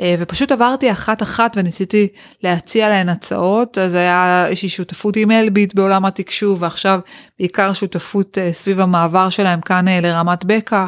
אה, 0.00 0.14
ופשוט 0.18 0.52
עברתי 0.52 0.90
אחת 0.90 1.22
אחת 1.22 1.56
וניסיתי 1.56 2.08
להציע 2.42 2.88
להן 2.88 3.08
הצעות 3.08 3.78
אז 3.78 3.94
היה 3.94 4.46
איזושהי 4.48 4.68
שותפות 4.68 5.16
עם 5.16 5.30
אלביט 5.30 5.74
בעולם 5.74 6.04
התקשוב 6.04 6.62
ועכשיו 6.62 7.00
בעיקר 7.38 7.72
שותפות 7.72 8.38
אה, 8.38 8.52
סביב 8.52 8.80
המעבר 8.80 9.30
שלהם 9.30 9.60
כאן 9.60 9.84
לרמת 9.88 10.44
בקע. 10.44 10.86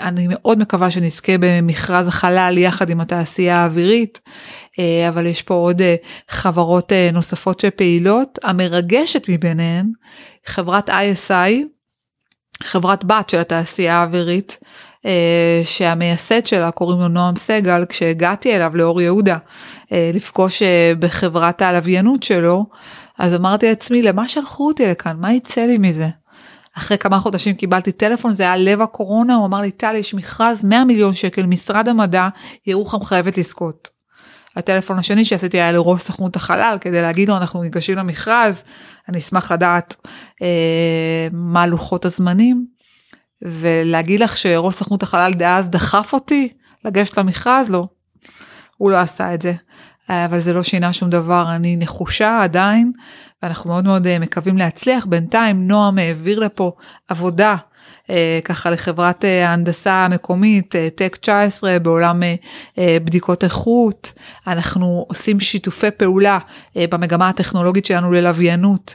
אני 0.00 0.26
מאוד 0.30 0.58
מקווה 0.58 0.90
שנזכה 0.90 1.32
במכרז 1.40 2.08
החלל 2.08 2.58
יחד 2.58 2.90
עם 2.90 3.00
התעשייה 3.00 3.56
האווירית 3.56 4.20
אבל 5.08 5.26
יש 5.26 5.42
פה 5.42 5.54
עוד 5.54 5.82
חברות 6.28 6.92
נוספות 7.12 7.60
שפעילות 7.60 8.38
המרגשת 8.42 9.28
מביניהן 9.28 9.86
חברת 10.46 10.90
ISI 10.90 11.52
חברת 12.62 13.04
בת 13.04 13.30
של 13.30 13.38
התעשייה 13.38 13.94
האווירית 13.94 14.58
שהמייסד 15.64 16.46
שלה 16.46 16.70
קוראים 16.70 17.00
לו 17.00 17.08
נועם 17.08 17.36
סגל 17.36 17.84
כשהגעתי 17.88 18.56
אליו 18.56 18.76
לאור 18.76 19.02
יהודה 19.02 19.38
אה, 19.92 20.10
לפגוש 20.14 20.62
אה, 20.62 20.92
בחברת 20.98 21.62
הלוויינות 21.62 22.22
שלו 22.22 22.66
אז 23.18 23.34
אמרתי 23.34 23.68
לעצמי 23.68 24.02
למה 24.02 24.28
שלחו 24.28 24.66
אותי 24.66 24.86
לכאן 24.86 25.16
מה 25.20 25.32
יצא 25.32 25.60
לי 25.60 25.78
מזה. 25.78 26.08
אחרי 26.76 26.98
כמה 26.98 27.18
חודשים 27.18 27.54
קיבלתי 27.54 27.92
טלפון, 27.92 28.32
זה 28.32 28.42
היה 28.42 28.56
לב 28.56 28.80
הקורונה, 28.80 29.34
הוא 29.34 29.46
אמר 29.46 29.60
לי, 29.60 29.70
טלי, 29.70 29.98
יש 29.98 30.14
מכרז 30.14 30.64
100 30.64 30.84
מיליון 30.84 31.12
שקל, 31.12 31.46
משרד 31.46 31.88
המדע, 31.88 32.28
ירוחם 32.66 33.04
חייבת 33.04 33.38
לזכות. 33.38 33.88
הטלפון 34.56 34.98
השני 34.98 35.24
שעשיתי 35.24 35.60
היה 35.60 35.72
לראש 35.72 36.02
סוכנות 36.02 36.36
החלל 36.36 36.78
כדי 36.80 37.02
להגיד 37.02 37.28
לו 37.28 37.36
אנחנו 37.36 37.62
ניגשים 37.62 37.98
למכרז, 37.98 38.62
אני 39.08 39.18
אשמח 39.18 39.52
לדעת 39.52 39.96
אה, 40.42 41.28
מה 41.32 41.66
לוחות 41.66 42.04
הזמנים 42.04 42.73
ולהגיד 43.44 44.20
לך 44.20 44.36
שראש 44.36 44.74
סוכנות 44.74 45.02
החלל 45.02 45.32
דאז 45.32 45.70
דחף 45.70 46.10
אותי 46.12 46.48
לגשת 46.84 47.18
למכרז 47.18 47.70
לא, 47.70 47.88
הוא 48.76 48.90
לא 48.90 48.96
עשה 48.96 49.34
את 49.34 49.42
זה. 49.42 49.52
אבל 50.08 50.38
זה 50.38 50.52
לא 50.52 50.62
שינה 50.62 50.92
שום 50.92 51.10
דבר, 51.10 51.46
אני 51.54 51.76
נחושה 51.76 52.42
עדיין, 52.42 52.92
ואנחנו 53.42 53.70
מאוד 53.70 53.84
מאוד 53.84 54.06
אה, 54.06 54.18
מקווים 54.18 54.58
להצליח. 54.58 55.06
בינתיים 55.06 55.68
נועם 55.68 55.98
העביר 55.98 56.38
לפה 56.38 56.72
עבודה 57.08 57.56
ככה 58.44 58.70
לחברת 58.70 59.24
אה, 59.24 59.48
ההנדסה 59.48 59.92
המקומית, 59.92 60.74
טק 60.94 61.16
19 61.16 61.78
בעולם 61.78 62.22
בדיקות 62.78 63.44
איכות. 63.44 64.12
אנחנו 64.46 65.04
עושים 65.08 65.40
שיתופי 65.40 65.90
פעולה 65.90 66.38
במגמה 66.76 67.28
הטכנולוגית 67.28 67.86
שלנו 67.86 68.12
ללוויינות 68.12 68.94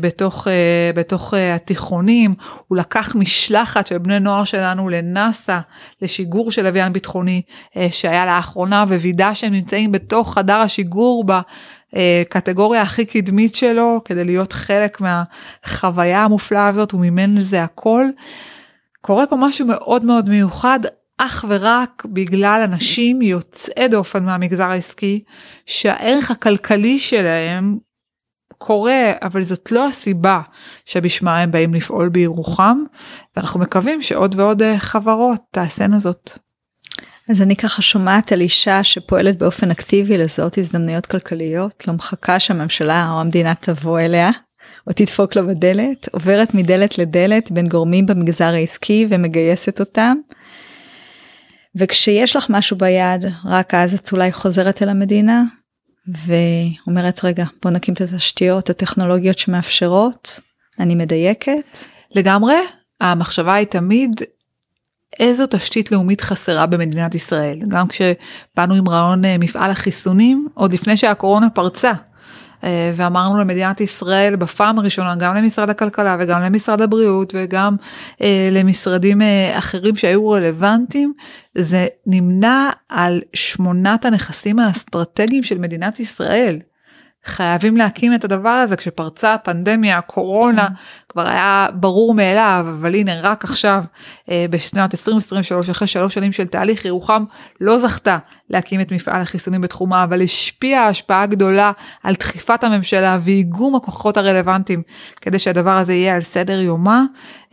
בתוך, 0.00 0.46
בתוך 0.94 1.34
התיכונים. 1.54 2.34
הוא 2.68 2.78
לקח 2.78 3.14
משלחת 3.14 3.86
של 3.86 3.98
בני 3.98 4.20
נוער 4.20 4.44
שלנו 4.44 4.88
לנאסא, 4.88 5.58
לשיגור 6.02 6.52
של 6.52 6.62
לוויין 6.62 6.92
ביטחוני 6.92 7.42
שהיה 7.90 8.26
לאחרונה, 8.26 8.84
ווידא 8.88 9.34
שהם 9.34 9.52
נמצאים 9.52 9.92
בתוך 9.92 10.34
חדר 10.34 10.56
השיגור. 10.56 11.24
קטגוריה 12.28 12.82
הכי 12.82 13.04
קדמית 13.04 13.54
שלו 13.54 14.00
כדי 14.04 14.24
להיות 14.24 14.52
חלק 14.52 14.98
מהחוויה 15.00 16.24
המופלאה 16.24 16.66
הזאת 16.66 16.94
וממנו 16.94 17.42
זה 17.42 17.62
הכל. 17.62 18.04
קורה 19.00 19.26
פה 19.26 19.36
משהו 19.36 19.66
מאוד 19.66 20.04
מאוד 20.04 20.28
מיוחד 20.28 20.80
אך 21.18 21.44
ורק 21.48 22.04
בגלל 22.12 22.60
אנשים 22.64 23.22
יוצאי 23.22 23.88
דופן 23.88 24.24
מהמגזר 24.24 24.66
העסקי 24.66 25.24
שהערך 25.66 26.30
הכלכלי 26.30 26.98
שלהם 26.98 27.78
קורה 28.58 29.12
אבל 29.22 29.42
זאת 29.42 29.72
לא 29.72 29.88
הסיבה 29.88 30.40
שבשמה 30.84 31.38
הם 31.38 31.50
באים 31.50 31.74
לפעול 31.74 32.08
בירוחם 32.08 32.78
ואנחנו 33.36 33.60
מקווים 33.60 34.02
שעוד 34.02 34.34
ועוד 34.38 34.62
חברות 34.78 35.40
תעשינה 35.50 35.98
זאת. 35.98 36.38
אז 37.30 37.42
אני 37.42 37.56
ככה 37.56 37.82
שומעת 37.82 38.32
על 38.32 38.40
אישה 38.40 38.84
שפועלת 38.84 39.38
באופן 39.38 39.70
אקטיבי 39.70 40.18
לזהות 40.18 40.58
הזדמנויות 40.58 41.06
כלכליות, 41.06 41.88
לא 41.88 41.94
מחכה 41.94 42.40
שהממשלה 42.40 43.08
או 43.10 43.20
המדינה 43.20 43.54
תבוא 43.54 44.00
אליה 44.00 44.30
או 44.86 44.92
תדפוק 44.92 45.36
לה 45.36 45.42
בדלת, 45.42 46.08
עוברת 46.12 46.54
מדלת 46.54 46.98
לדלת 46.98 47.50
בין 47.50 47.68
גורמים 47.68 48.06
במגזר 48.06 48.44
העסקי 48.54 49.06
ומגייסת 49.10 49.80
אותם. 49.80 50.16
וכשיש 51.76 52.36
לך 52.36 52.46
משהו 52.50 52.76
ביד, 52.76 53.24
רק 53.44 53.74
אז 53.74 53.94
את 53.94 54.12
אולי 54.12 54.32
חוזרת 54.32 54.82
אל 54.82 54.88
המדינה 54.88 55.42
ואומרת 56.06 57.24
רגע 57.24 57.44
בוא 57.62 57.70
נקים 57.70 57.94
את 57.94 58.00
התשתיות 58.00 58.70
הטכנולוגיות 58.70 59.38
שמאפשרות, 59.38 60.40
אני 60.80 60.94
מדייקת. 60.94 61.78
לגמרי, 62.14 62.56
המחשבה 63.00 63.54
היא 63.54 63.66
תמיד 63.66 64.10
איזו 65.20 65.44
תשתית 65.50 65.92
לאומית 65.92 66.20
חסרה 66.20 66.66
במדינת 66.66 67.14
ישראל. 67.14 67.58
גם 67.68 67.88
כשבאנו 67.88 68.74
עם 68.74 68.88
רעיון 68.88 69.24
אה, 69.24 69.38
מפעל 69.38 69.70
החיסונים, 69.70 70.48
עוד 70.54 70.72
לפני 70.72 70.96
שהקורונה 70.96 71.50
פרצה. 71.50 71.92
אה, 72.64 72.92
ואמרנו 72.96 73.38
למדינת 73.38 73.80
ישראל 73.80 74.36
בפעם 74.36 74.78
הראשונה 74.78 75.16
גם 75.16 75.34
למשרד 75.34 75.70
הכלכלה 75.70 76.16
וגם 76.20 76.42
למשרד 76.42 76.80
הבריאות 76.80 77.32
וגם 77.36 77.76
אה, 78.22 78.48
למשרדים 78.52 79.22
אחרים 79.52 79.96
שהיו 79.96 80.30
רלוונטיים 80.30 81.12
זה 81.54 81.86
נמנה 82.06 82.70
על 82.88 83.20
שמונת 83.34 84.04
הנכסים 84.04 84.58
האסטרטגיים 84.58 85.42
של 85.42 85.58
מדינת 85.58 86.00
ישראל. 86.00 86.58
חייבים 87.24 87.76
להקים 87.76 88.14
את 88.14 88.24
הדבר 88.24 88.48
הזה 88.48 88.76
כשפרצה 88.76 89.34
הפנדמיה 89.34 89.98
הקורונה 89.98 90.68
כן. 90.68 90.74
כבר 91.08 91.28
היה 91.28 91.68
ברור 91.74 92.14
מאליו 92.14 92.66
אבל 92.80 92.94
הנה 92.94 93.20
רק 93.20 93.44
עכשיו 93.44 93.84
אה, 94.30 94.46
בשנת 94.50 94.94
2023 94.94 95.70
אחרי 95.70 95.88
שלוש 95.88 96.14
שנים 96.14 96.32
של 96.32 96.46
תהליך 96.46 96.84
ירוחם 96.84 97.24
לא 97.60 97.78
זכתה 97.78 98.18
להקים 98.50 98.80
את 98.80 98.92
מפעל 98.92 99.20
החיסונים 99.20 99.60
בתחומה 99.60 100.04
אבל 100.04 100.22
השפיעה 100.22 100.86
השפעה 100.86 101.26
גדולה 101.26 101.72
על 102.02 102.14
דחיפת 102.14 102.64
הממשלה 102.64 103.18
ואיגום 103.22 103.74
הכוחות 103.74 104.16
הרלוונטיים 104.16 104.82
כדי 105.20 105.38
שהדבר 105.38 105.70
הזה 105.70 105.92
יהיה 105.92 106.14
על 106.14 106.22
סדר 106.22 106.60
יומה. 106.60 107.04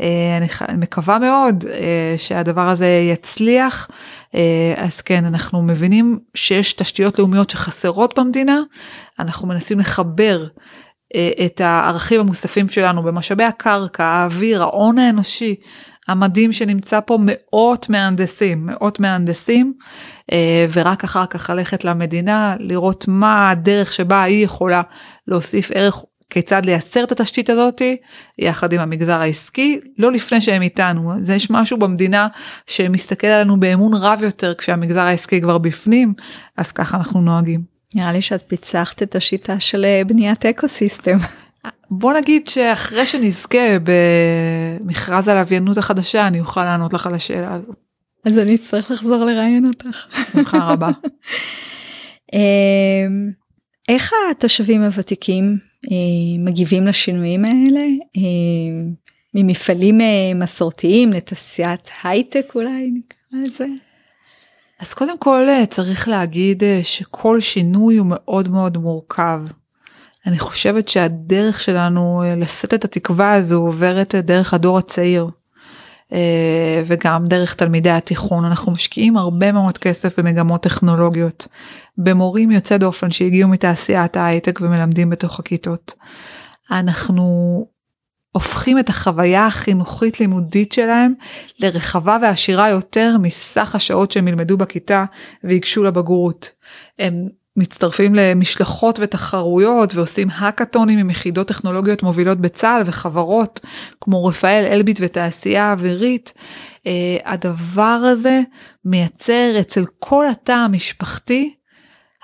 אה, 0.01 0.37
אני 0.69 0.77
מקווה 0.77 1.19
מאוד 1.19 1.65
אה, 1.67 2.13
שהדבר 2.17 2.67
הזה 2.69 2.87
יצליח. 3.13 3.87
אה, 4.35 4.73
אז 4.77 5.01
כן, 5.01 5.25
אנחנו 5.25 5.61
מבינים 5.61 6.19
שיש 6.35 6.73
תשתיות 6.73 7.19
לאומיות 7.19 7.49
שחסרות 7.49 8.19
במדינה, 8.19 8.59
אנחנו 9.19 9.47
מנסים 9.47 9.79
לחבר 9.79 10.47
אה, 11.15 11.45
את 11.45 11.61
הערכים 11.61 12.19
המוספים 12.19 12.67
שלנו 12.67 13.03
במשאבי 13.03 13.43
הקרקע, 13.43 14.03
האוויר, 14.03 14.61
ההון 14.61 14.97
האנושי, 14.97 15.55
המדהים 16.07 16.53
שנמצא 16.53 16.99
פה 17.05 17.17
מאות 17.21 17.89
מהנדסים, 17.89 18.65
מאות 18.65 18.99
מהנדסים, 18.99 19.73
אה, 20.31 20.65
ורק 20.73 21.03
אחר 21.03 21.25
כך 21.25 21.49
ללכת 21.49 21.83
למדינה, 21.83 22.55
לראות 22.59 23.05
מה 23.07 23.49
הדרך 23.49 23.93
שבה 23.93 24.23
היא 24.23 24.45
יכולה 24.45 24.81
להוסיף 25.27 25.71
ערך 25.73 26.03
כיצד 26.31 26.65
לייצר 26.65 27.03
את 27.03 27.11
התשתית 27.11 27.49
הזאתי 27.49 27.97
יחד 28.39 28.73
עם 28.73 28.79
המגזר 28.79 29.21
העסקי 29.21 29.79
לא 29.97 30.11
לפני 30.11 30.41
שהם 30.41 30.61
איתנו 30.61 31.13
זה 31.21 31.35
יש 31.35 31.51
משהו 31.51 31.77
במדינה 31.77 32.27
שמסתכל 32.67 33.27
עלינו 33.27 33.59
באמון 33.59 33.93
רב 33.93 34.23
יותר 34.23 34.53
כשהמגזר 34.53 34.99
העסקי 34.99 35.41
כבר 35.41 35.57
בפנים 35.57 36.13
אז 36.57 36.71
ככה 36.71 36.97
אנחנו 36.97 37.21
נוהגים. 37.21 37.61
נראה 37.95 38.11
לי 38.11 38.21
שאת 38.21 38.43
פיצחת 38.47 39.03
את 39.03 39.15
השיטה 39.15 39.59
של 39.59 39.85
אה, 39.85 40.01
בניית 40.07 40.45
אקו 40.45 40.69
סיסטם. 40.69 41.17
בוא 41.91 42.13
נגיד 42.13 42.49
שאחרי 42.49 43.05
שנזכה 43.05 43.77
במכרז 43.83 45.27
הלוויינות 45.27 45.77
החדשה 45.77 46.27
אני 46.27 46.39
אוכל 46.39 46.65
לענות 46.65 46.93
לך 46.93 47.07
על 47.07 47.13
השאלה 47.13 47.53
הזו. 47.53 47.73
אז 48.25 48.39
אני 48.39 48.55
אצטרך 48.55 48.91
לחזור 48.91 49.25
לראיין 49.25 49.65
אותך. 49.65 50.05
שמחה 50.31 50.57
רבה. 50.57 50.89
איך 53.89 54.13
התושבים 54.31 54.83
הוותיקים 54.83 55.57
אה, 55.91 55.97
מגיבים 56.39 56.87
לשינויים 56.87 57.45
האלה 57.45 57.85
אה, 58.17 58.91
ממפעלים 59.33 60.01
אה, 60.01 60.33
מסורתיים 60.35 61.13
לתעשיית 61.13 61.89
הייטק 62.03 62.51
אולי 62.55 62.91
נקרא 62.91 63.39
לזה. 63.45 63.65
אז 64.79 64.93
קודם 64.93 65.17
כל 65.17 65.47
צריך 65.69 66.07
להגיד 66.07 66.63
שכל 66.83 67.41
שינוי 67.41 67.97
הוא 67.97 68.07
מאוד 68.09 68.47
מאוד 68.47 68.77
מורכב. 68.77 69.41
אני 70.25 70.39
חושבת 70.39 70.89
שהדרך 70.89 71.59
שלנו 71.59 72.23
לשאת 72.37 72.73
את 72.73 72.85
התקווה 72.85 73.33
הזו 73.33 73.61
עוברת 73.61 74.15
דרך 74.15 74.53
הדור 74.53 74.77
הצעיר. 74.77 75.27
וגם 76.85 77.27
דרך 77.27 77.55
תלמידי 77.55 77.89
התיכון 77.89 78.45
אנחנו 78.45 78.71
משקיעים 78.71 79.17
הרבה 79.17 79.51
מאוד 79.51 79.77
כסף 79.77 80.19
במגמות 80.19 80.63
טכנולוגיות 80.63 81.47
במורים 81.97 82.51
יוצא 82.51 82.77
דופן 82.77 83.11
שהגיעו 83.11 83.49
מתעשיית 83.49 84.17
ההייטק 84.17 84.59
ומלמדים 84.61 85.09
בתוך 85.09 85.39
הכיתות. 85.39 85.93
אנחנו 86.71 87.65
הופכים 88.31 88.79
את 88.79 88.89
החוויה 88.89 89.45
החינוכית 89.45 90.19
לימודית 90.19 90.71
שלהם 90.71 91.13
לרחבה 91.59 92.17
ועשירה 92.21 92.69
יותר 92.69 93.15
מסך 93.21 93.75
השעות 93.75 94.11
שהם 94.11 94.27
ילמדו 94.27 94.57
בכיתה 94.57 95.05
ויגשו 95.43 95.83
לבגרות. 95.83 96.49
הם 96.99 97.27
מצטרפים 97.57 98.15
למשלחות 98.15 98.99
ותחרויות 99.01 99.95
ועושים 99.95 100.27
האקתונים 100.35 100.99
עם 100.99 101.09
יחידות 101.09 101.47
טכנולוגיות 101.47 102.03
מובילות 102.03 102.37
בצה"ל 102.37 102.83
וחברות 102.85 103.59
כמו 104.01 104.25
רפאל 104.25 104.65
אלביט 104.71 104.99
ותעשייה 105.01 105.71
אווירית. 105.71 106.33
אה, 106.87 107.17
הדבר 107.25 107.81
הזה 108.11 108.41
מייצר 108.85 109.53
אצל 109.59 109.85
כל 109.99 110.27
התא 110.27 110.51
המשפחתי 110.51 111.55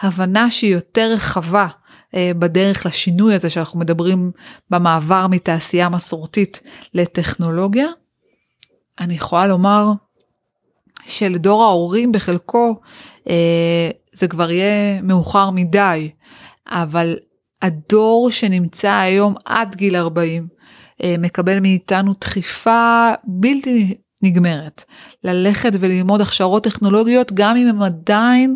הבנה 0.01 0.51
שהיא 0.51 0.73
יותר 0.73 1.11
רחבה 1.13 1.67
אה, 2.15 2.31
בדרך 2.39 2.85
לשינוי 2.85 3.35
הזה 3.35 3.49
שאנחנו 3.49 3.79
מדברים 3.79 4.31
במעבר 4.69 5.27
מתעשייה 5.27 5.89
מסורתית 5.89 6.59
לטכנולוגיה. 6.93 7.87
אני 8.99 9.13
יכולה 9.13 9.47
לומר 9.47 9.91
שלדור 11.07 11.63
ההורים 11.63 12.11
בחלקו 12.11 12.75
אה, 13.29 13.89
זה 14.13 14.27
כבר 14.27 14.51
יהיה 14.51 15.01
מאוחר 15.01 15.49
מדי, 15.49 16.09
אבל 16.67 17.15
הדור 17.61 18.31
שנמצא 18.31 18.91
היום 18.91 19.35
עד 19.45 19.75
גיל 19.75 19.95
40 19.95 20.47
אה, 21.03 21.15
מקבל 21.19 21.59
מאיתנו 21.59 22.13
דחיפה 22.21 23.11
בלתי 23.23 23.95
נגמרת. 24.21 24.83
ללכת 25.23 25.71
וללמוד 25.79 26.21
הכשרות 26.21 26.63
טכנולוגיות 26.63 27.31
גם 27.31 27.57
אם 27.57 27.67
הם 27.67 27.81
עדיין 27.81 28.55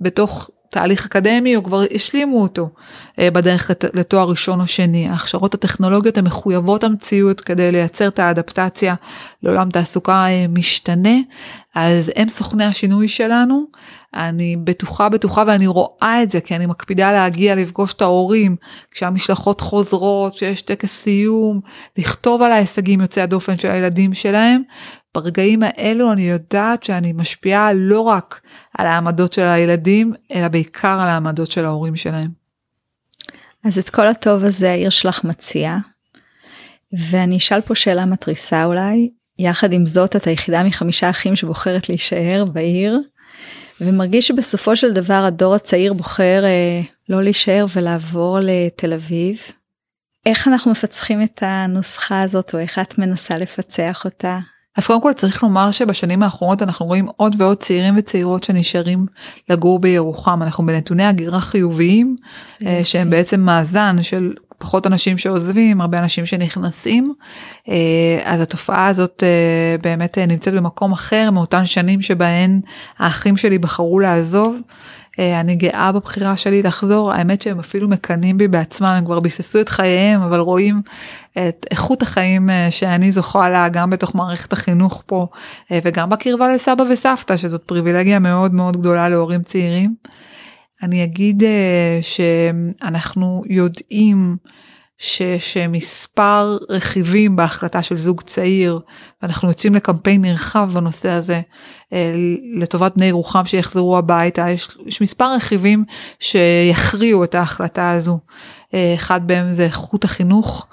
בתוך 0.00 0.50
תהליך 0.70 1.06
אקדמי 1.06 1.56
או 1.56 1.64
כבר 1.64 1.82
השלימו 1.94 2.42
אותו 2.42 2.70
אה, 3.18 3.30
בדרך 3.30 3.70
לתואר 3.94 4.28
ראשון 4.28 4.60
או 4.60 4.66
שני. 4.66 5.08
ההכשרות 5.08 5.54
הטכנולוגיות 5.54 6.18
הן 6.18 6.24
מחויבות 6.24 6.84
המציאות 6.84 7.40
כדי 7.40 7.72
לייצר 7.72 8.08
את 8.08 8.18
האדפטציה 8.18 8.94
לעולם 9.42 9.70
תעסוקה 9.70 10.26
משתנה, 10.48 11.18
אז 11.74 12.12
הם 12.16 12.28
סוכני 12.28 12.64
השינוי 12.64 13.08
שלנו. 13.08 13.66
אני 14.14 14.56
בטוחה 14.56 15.08
בטוחה 15.08 15.44
ואני 15.46 15.66
רואה 15.66 16.22
את 16.22 16.30
זה 16.30 16.40
כי 16.40 16.56
אני 16.56 16.66
מקפידה 16.66 17.12
להגיע 17.12 17.54
לפגוש 17.54 17.94
את 17.94 18.02
ההורים 18.02 18.56
כשהמשלחות 18.90 19.60
חוזרות 19.60 20.34
שיש 20.34 20.62
טקס 20.62 21.02
סיום 21.02 21.60
לכתוב 21.98 22.42
על 22.42 22.52
ההישגים 22.52 23.00
יוצאי 23.00 23.22
הדופן 23.22 23.56
של 23.56 23.70
הילדים 23.70 24.12
שלהם. 24.12 24.62
ברגעים 25.14 25.62
האלו 25.62 26.12
אני 26.12 26.22
יודעת 26.22 26.84
שאני 26.84 27.12
משפיעה 27.12 27.72
לא 27.72 28.00
רק 28.00 28.40
על 28.78 28.86
העמדות 28.86 29.32
של 29.32 29.44
הילדים 29.44 30.12
אלא 30.32 30.48
בעיקר 30.48 31.00
על 31.00 31.08
העמדות 31.08 31.50
של 31.50 31.64
ההורים 31.64 31.96
שלהם. 31.96 32.30
אז 33.64 33.78
את 33.78 33.90
כל 33.90 34.06
הטוב 34.06 34.44
הזה 34.44 34.70
העיר 34.70 34.90
שלך 34.90 35.24
מציע 35.24 35.76
ואני 37.10 37.36
אשאל 37.36 37.60
פה 37.60 37.74
שאלה 37.74 38.06
מתריסה 38.06 38.64
אולי 38.64 39.10
יחד 39.40 39.72
עם 39.72 39.86
זאת 39.86 40.16
את 40.16 40.26
היחידה 40.26 40.62
מחמישה 40.62 41.10
אחים 41.10 41.36
שבוחרת 41.36 41.88
להישאר 41.88 42.44
בעיר 42.52 43.00
ומרגיש 43.80 44.28
שבסופו 44.28 44.76
של 44.76 44.92
דבר 44.92 45.24
הדור 45.26 45.54
הצעיר 45.54 45.92
בוחר 45.92 46.44
אה, 46.44 46.80
לא 47.08 47.22
להישאר 47.22 47.66
ולעבור 47.74 48.38
לתל 48.42 48.92
אביב. 48.92 49.38
איך 50.26 50.48
אנחנו 50.48 50.70
מפצחים 50.70 51.22
את 51.22 51.42
הנוסחה 51.46 52.20
הזאת 52.22 52.54
או 52.54 52.58
איך 52.58 52.78
את 52.78 52.98
מנסה 52.98 53.38
לפצח 53.38 54.04
אותה? 54.04 54.38
אז 54.76 54.86
קודם 54.86 55.02
כל 55.02 55.12
צריך 55.12 55.42
לומר 55.42 55.70
שבשנים 55.70 56.22
האחרונות 56.22 56.62
אנחנו 56.62 56.86
רואים 56.86 57.08
עוד 57.16 57.34
ועוד 57.38 57.58
צעירים 57.58 57.94
וצעירות 57.96 58.44
שנשארים 58.44 59.06
לגור 59.50 59.78
בירוחם 59.78 60.42
אנחנו 60.42 60.66
בנתוני 60.66 61.04
הגירה 61.04 61.40
חיוביים 61.40 62.16
אה, 62.66 62.80
שהם 62.84 63.10
בעצם 63.10 63.40
מאזן 63.40 64.02
של 64.02 64.32
פחות 64.60 64.86
אנשים 64.86 65.18
שעוזבים, 65.18 65.80
הרבה 65.80 65.98
אנשים 65.98 66.26
שנכנסים, 66.26 67.14
אה, 67.68 67.74
אז 68.24 68.40
התופעה 68.40 68.86
הזאת 68.86 69.22
אה, 69.26 69.76
באמת 69.82 70.18
אה, 70.18 70.26
נמצאת 70.26 70.54
במקום 70.54 70.92
אחר 70.92 71.30
מאותן 71.30 71.66
שנים 71.66 72.02
שבהן 72.02 72.60
האחים 72.98 73.36
שלי 73.36 73.58
בחרו 73.58 74.00
לעזוב. 74.00 74.56
אני 75.18 75.56
גאה 75.56 75.92
בבחירה 75.92 76.36
שלי 76.36 76.62
לחזור, 76.62 77.12
האמת 77.12 77.42
שהם 77.42 77.58
אפילו 77.58 77.88
מקנאים 77.88 78.38
בי 78.38 78.48
בעצמם, 78.48 78.86
הם 78.86 79.04
כבר 79.04 79.20
ביססו 79.20 79.60
את 79.60 79.68
חייהם, 79.68 80.22
אבל 80.22 80.40
רואים 80.40 80.82
את 81.32 81.66
איכות 81.70 82.02
החיים 82.02 82.50
שאני 82.70 83.12
זוכה 83.12 83.48
לה 83.48 83.68
גם 83.68 83.90
בתוך 83.90 84.14
מערכת 84.14 84.52
החינוך 84.52 85.02
פה 85.06 85.26
וגם 85.70 86.10
בקרבה 86.10 86.52
לסבא 86.52 86.84
וסבתא, 86.92 87.36
שזאת 87.36 87.62
פריבילגיה 87.62 88.18
מאוד 88.18 88.54
מאוד 88.54 88.76
גדולה 88.76 89.08
להורים 89.08 89.42
צעירים. 89.42 89.94
אני 90.82 91.04
אגיד 91.04 91.42
אה, 91.44 91.98
שאנחנו 92.02 93.42
יודעים 93.46 94.36
שיש 94.98 95.56
מספר 95.56 96.58
רכיבים 96.68 97.36
בהחלטה 97.36 97.82
של 97.82 97.98
זוג 97.98 98.20
צעיר 98.20 98.80
ואנחנו 99.22 99.48
יוצאים 99.48 99.74
לקמפיין 99.74 100.22
נרחב 100.22 100.70
בנושא 100.74 101.10
הזה 101.10 101.40
אה, 101.92 102.12
לטובת 102.54 102.94
בני 102.96 103.12
רוחם 103.12 103.46
שיחזרו 103.46 103.98
הביתה 103.98 104.50
יש, 104.50 104.68
יש 104.86 105.02
מספר 105.02 105.34
רכיבים 105.34 105.84
שיכריעו 106.20 107.24
את 107.24 107.34
ההחלטה 107.34 107.90
הזו. 107.90 108.18
אה, 108.74 108.94
אחד 108.94 109.32
מהם 109.32 109.52
זה 109.52 109.64
איכות 109.64 110.04
החינוך 110.04 110.66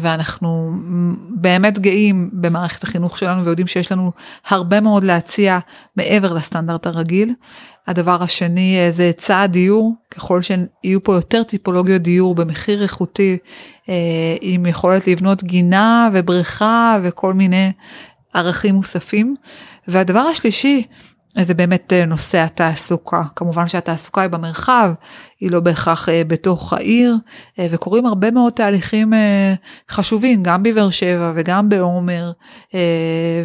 ואנחנו 0.00 0.72
באמת 1.30 1.78
גאים 1.78 2.30
במערכת 2.32 2.84
החינוך 2.84 3.18
שלנו 3.18 3.44
ויודעים 3.44 3.66
שיש 3.66 3.92
לנו 3.92 4.12
הרבה 4.48 4.80
מאוד 4.80 5.04
להציע 5.04 5.58
מעבר 5.96 6.32
לסטנדרט 6.32 6.86
הרגיל. 6.86 7.34
הדבר 7.86 8.22
השני 8.22 8.78
אה, 8.78 8.90
זה 8.90 9.02
היצע 9.02 9.40
הדיור, 9.40 9.94
ככל 10.10 10.40
שיהיו 10.42 11.02
פה 11.02 11.14
יותר 11.14 11.42
טיפולוגיות 11.42 12.02
דיור 12.02 12.34
במחיר 12.34 12.82
איכותי, 12.82 13.38
אה, 13.88 13.94
עם 14.40 14.66
יכולת 14.66 15.06
לבנות 15.06 15.44
גינה 15.44 16.10
ובריכה 16.12 16.98
וכל 17.02 17.34
מיני 17.34 17.72
ערכים 18.34 18.74
מוספים. 18.74 19.36
והדבר 19.88 20.20
השלישי 20.20 20.82
זה 21.40 21.54
באמת 21.54 21.92
אה, 21.92 22.04
נושא 22.04 22.38
התעסוקה. 22.38 23.22
כמובן 23.36 23.68
שהתעסוקה 23.68 24.20
היא 24.20 24.30
במרחב, 24.30 24.92
היא 25.40 25.50
לא 25.50 25.60
בהכרח 25.60 26.08
אה, 26.08 26.24
בתוך 26.24 26.72
העיר, 26.72 27.16
אה, 27.58 27.66
וקורים 27.70 28.06
הרבה 28.06 28.30
מאוד 28.30 28.52
תהליכים 28.52 29.12
חשובים, 29.90 30.42
גם 30.42 30.62
בבאר 30.62 30.90
שבע 30.90 31.32
וגם 31.34 31.68
בעומר, 31.68 32.32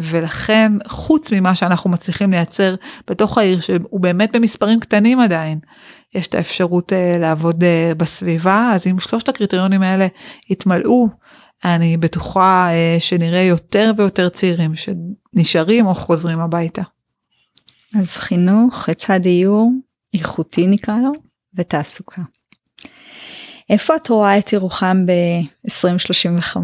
ולכן 0.02 0.72
חוץ 0.86 1.32
ממה 1.32 1.54
שאנחנו 1.54 1.90
מצליחים 1.90 2.30
לייצר 2.30 2.74
בתוך 3.10 3.38
העיר, 3.38 3.60
שהוא 3.60 4.00
באמת 4.00 4.36
במספרים 4.36 4.80
קטנים 4.80 5.20
עדיין, 5.20 5.58
יש 6.14 6.26
את 6.26 6.34
האפשרות 6.34 6.92
לעבוד 7.18 7.64
בסביבה, 7.96 8.72
אז 8.74 8.86
אם 8.86 8.98
שלושת 8.98 9.28
הקריטריונים 9.28 9.82
האלה 9.82 10.06
יתמלאו, 10.50 11.08
אני 11.64 11.96
בטוחה 11.96 12.68
שנראה 12.98 13.42
יותר 13.42 13.92
ויותר 13.96 14.28
צעירים 14.28 14.72
שנשארים 14.74 15.86
או 15.86 15.94
חוזרים 15.94 16.40
הביתה. 16.40 16.82
אז 17.94 18.16
חינוך, 18.16 18.88
היצע 18.88 19.18
דיור, 19.18 19.72
איכותי 20.14 20.66
נקרא 20.66 20.96
לו, 20.96 21.12
ותעסוקה. 21.54 22.22
איפה 23.70 23.96
את 23.96 24.08
רואה 24.08 24.38
את 24.38 24.52
ירוחם 24.52 25.06
ב-2035? 25.06 26.56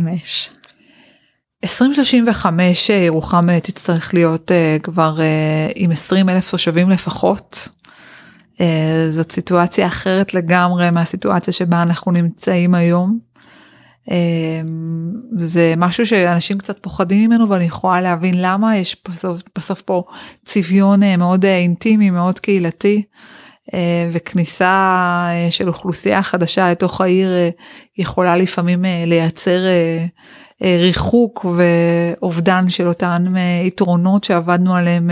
2035 1.65 2.91
ירוחם 2.91 3.51
אה, 3.51 3.61
תצטרך 3.61 4.15
להיות 4.15 4.51
uh, 4.51 4.83
כבר 4.83 5.17
uh, 5.17 5.73
עם 5.75 5.91
20 5.91 6.29
אלף 6.29 6.51
תושבים 6.51 6.91
לפחות. 6.91 7.69
Uh, 8.55 8.61
זאת 9.11 9.33
סיטואציה 9.33 9.87
אחרת 9.87 10.35
לגמרי 10.35 10.91
מהסיטואציה 10.91 11.53
שבה 11.53 11.83
אנחנו 11.83 12.13
נמצאים 12.13 12.75
היום. 12.75 13.19
אמ, 14.11 15.13
זה 15.37 15.75
משהו 15.77 16.07
שאנשים 16.07 16.59
קצת 16.59 16.79
פוחדים 16.81 17.31
ממנו 17.31 17.49
ואני 17.49 17.65
יכולה 17.65 18.01
להבין 18.01 18.35
למה. 18.39 18.77
יש 18.77 18.97
בסוף, 19.09 19.43
בסוף 19.59 19.83
פה 19.83 20.05
צביון 20.45 21.03
אה, 21.03 21.17
מאוד 21.17 21.45
אה, 21.45 21.57
אינטימי 21.57 22.11
מאוד 22.11 22.39
קהילתי 22.39 23.03
אה, 23.75 24.11
וכניסה 24.13 25.29
של 25.51 25.69
אוכלוסייה 25.69 26.23
חדשה 26.23 26.71
לתוך 26.71 27.01
העיר 27.01 27.31
יכולה 27.99 28.37
לפעמים 28.37 28.85
לייצר 29.07 29.61
ריחוק 30.63 31.47
ואובדן 31.57 32.71
של 32.71 32.89
אותן 32.89 33.25
יתרונות 33.65 34.25
שעבדנו 34.25 34.75
עליהם 34.75 35.11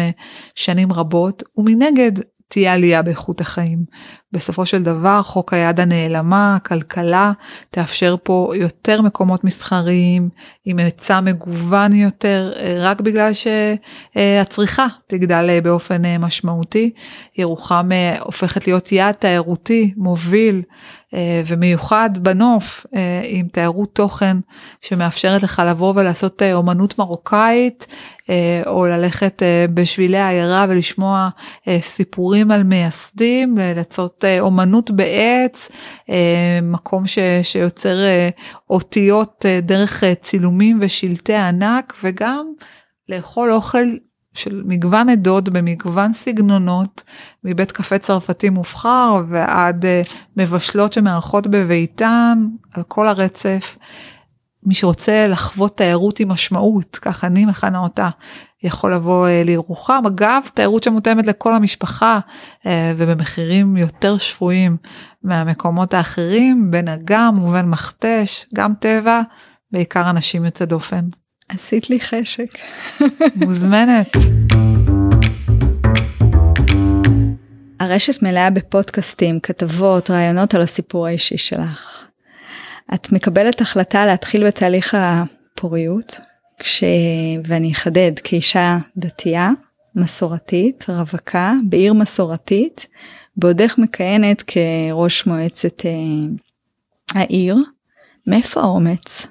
שנים 0.54 0.92
רבות. 0.92 1.42
ומנגד 1.56 2.12
תהיה 2.52 2.72
עלייה 2.72 3.02
באיכות 3.02 3.40
החיים. 3.40 3.84
בסופו 4.32 4.66
של 4.66 4.82
דבר 4.82 5.22
חוק 5.22 5.52
היד 5.52 5.80
הנעלמה, 5.80 6.56
הכלכלה, 6.56 7.32
תאפשר 7.70 8.16
פה 8.22 8.52
יותר 8.54 9.02
מקומות 9.02 9.44
מסחריים 9.44 10.28
עם 10.64 10.78
היצע 10.78 11.20
מגוון 11.20 11.92
יותר, 11.92 12.52
רק 12.78 13.00
בגלל 13.00 13.30
שהצריכה 13.32 14.86
תגדל 15.06 15.60
באופן 15.60 16.02
משמעותי. 16.18 16.90
ירוחם 17.38 17.88
הופכת 18.20 18.66
להיות 18.66 18.92
יעד 18.92 19.14
תיירותי 19.14 19.94
מוביל 19.96 20.62
אה, 21.14 21.42
ומיוחד 21.46 22.10
בנוף 22.18 22.86
אה, 22.94 23.22
עם 23.24 23.48
תיירות 23.48 23.94
תוכן 23.94 24.36
שמאפשרת 24.80 25.42
לך 25.42 25.62
לבוא 25.66 25.92
ולעשות 25.96 26.42
אה, 26.42 26.54
אומנות 26.54 26.98
מרוקאית 26.98 27.86
או 28.66 28.86
ללכת 28.86 29.42
בשבילי 29.74 30.18
העיירה 30.18 30.66
ולשמוע 30.68 31.28
סיפורים 31.80 32.50
על 32.50 32.62
מייסדים, 32.62 33.58
לעשות 33.76 34.24
אומנות 34.40 34.90
בעץ, 34.90 35.68
מקום 36.62 37.06
ש, 37.06 37.18
שיוצר 37.42 37.96
אותיות 38.70 39.46
דרך 39.62 40.04
צילומים 40.22 40.78
ושלטי 40.82 41.34
ענק 41.34 41.94
וגם 42.02 42.46
לאכול 43.08 43.52
אוכל 43.52 43.86
של 44.34 44.62
מגוון 44.66 45.08
עדות 45.08 45.48
במגוון 45.48 46.12
סגנונות, 46.12 47.04
מבית 47.44 47.72
קפה 47.72 47.98
צרפתי 47.98 48.50
מובחר 48.50 49.22
ועד 49.28 49.84
מבשלות 50.36 50.92
שמארחות 50.92 51.46
בביתן, 51.46 52.46
על 52.74 52.82
כל 52.88 53.08
הרצף. 53.08 53.78
מי 54.64 54.74
שרוצה 54.74 55.26
לחוות 55.28 55.76
תיירות 55.76 56.20
עם 56.20 56.28
משמעות, 56.28 56.98
כך 57.02 57.24
אני 57.24 57.44
מכנה 57.44 57.78
אותה, 57.78 58.08
יכול 58.62 58.94
לבוא 58.94 59.28
uh, 59.28 59.46
לירוחם. 59.46 60.02
אגב, 60.06 60.42
תיירות 60.54 60.82
שמותאמת 60.82 61.26
לכל 61.26 61.54
המשפחה 61.54 62.20
uh, 62.62 62.66
ובמחירים 62.96 63.76
יותר 63.76 64.18
שפויים 64.18 64.76
מהמקומות 65.22 65.94
האחרים, 65.94 66.70
בין 66.70 66.88
אגם 66.88 67.42
ובין 67.42 67.70
מכתש, 67.70 68.46
גם 68.54 68.72
טבע, 68.80 69.20
בעיקר 69.72 70.10
אנשים 70.10 70.44
יוצא 70.44 70.64
דופן. 70.64 71.04
עשית 71.48 71.90
לי 71.90 72.00
חשק. 72.00 72.58
מוזמנת. 73.36 74.16
הרשת 77.80 78.22
מלאה 78.22 78.50
בפודקאסטים, 78.50 79.40
כתבות, 79.40 80.10
רעיונות 80.10 80.54
על 80.54 80.62
הסיפור 80.62 81.06
האישי 81.06 81.38
שלך. 81.38 82.01
את 82.94 83.12
מקבלת 83.12 83.60
החלטה 83.60 84.06
להתחיל 84.06 84.46
בתהליך 84.46 84.96
הפוריות, 84.98 86.20
כש... 86.58 86.84
ואני 87.44 87.72
אחדד, 87.72 88.12
כאישה 88.24 88.78
דתייה, 88.96 89.50
מסורתית, 89.94 90.84
רווקה, 90.88 91.52
בעיר 91.68 91.92
מסורתית, 91.92 92.86
בעודך 93.36 93.74
מכהנת 93.78 94.42
כראש 94.46 95.26
מועצת 95.26 95.82
העיר, 97.14 97.56
מאיפה 98.26 98.60
האומץ? 98.60 99.26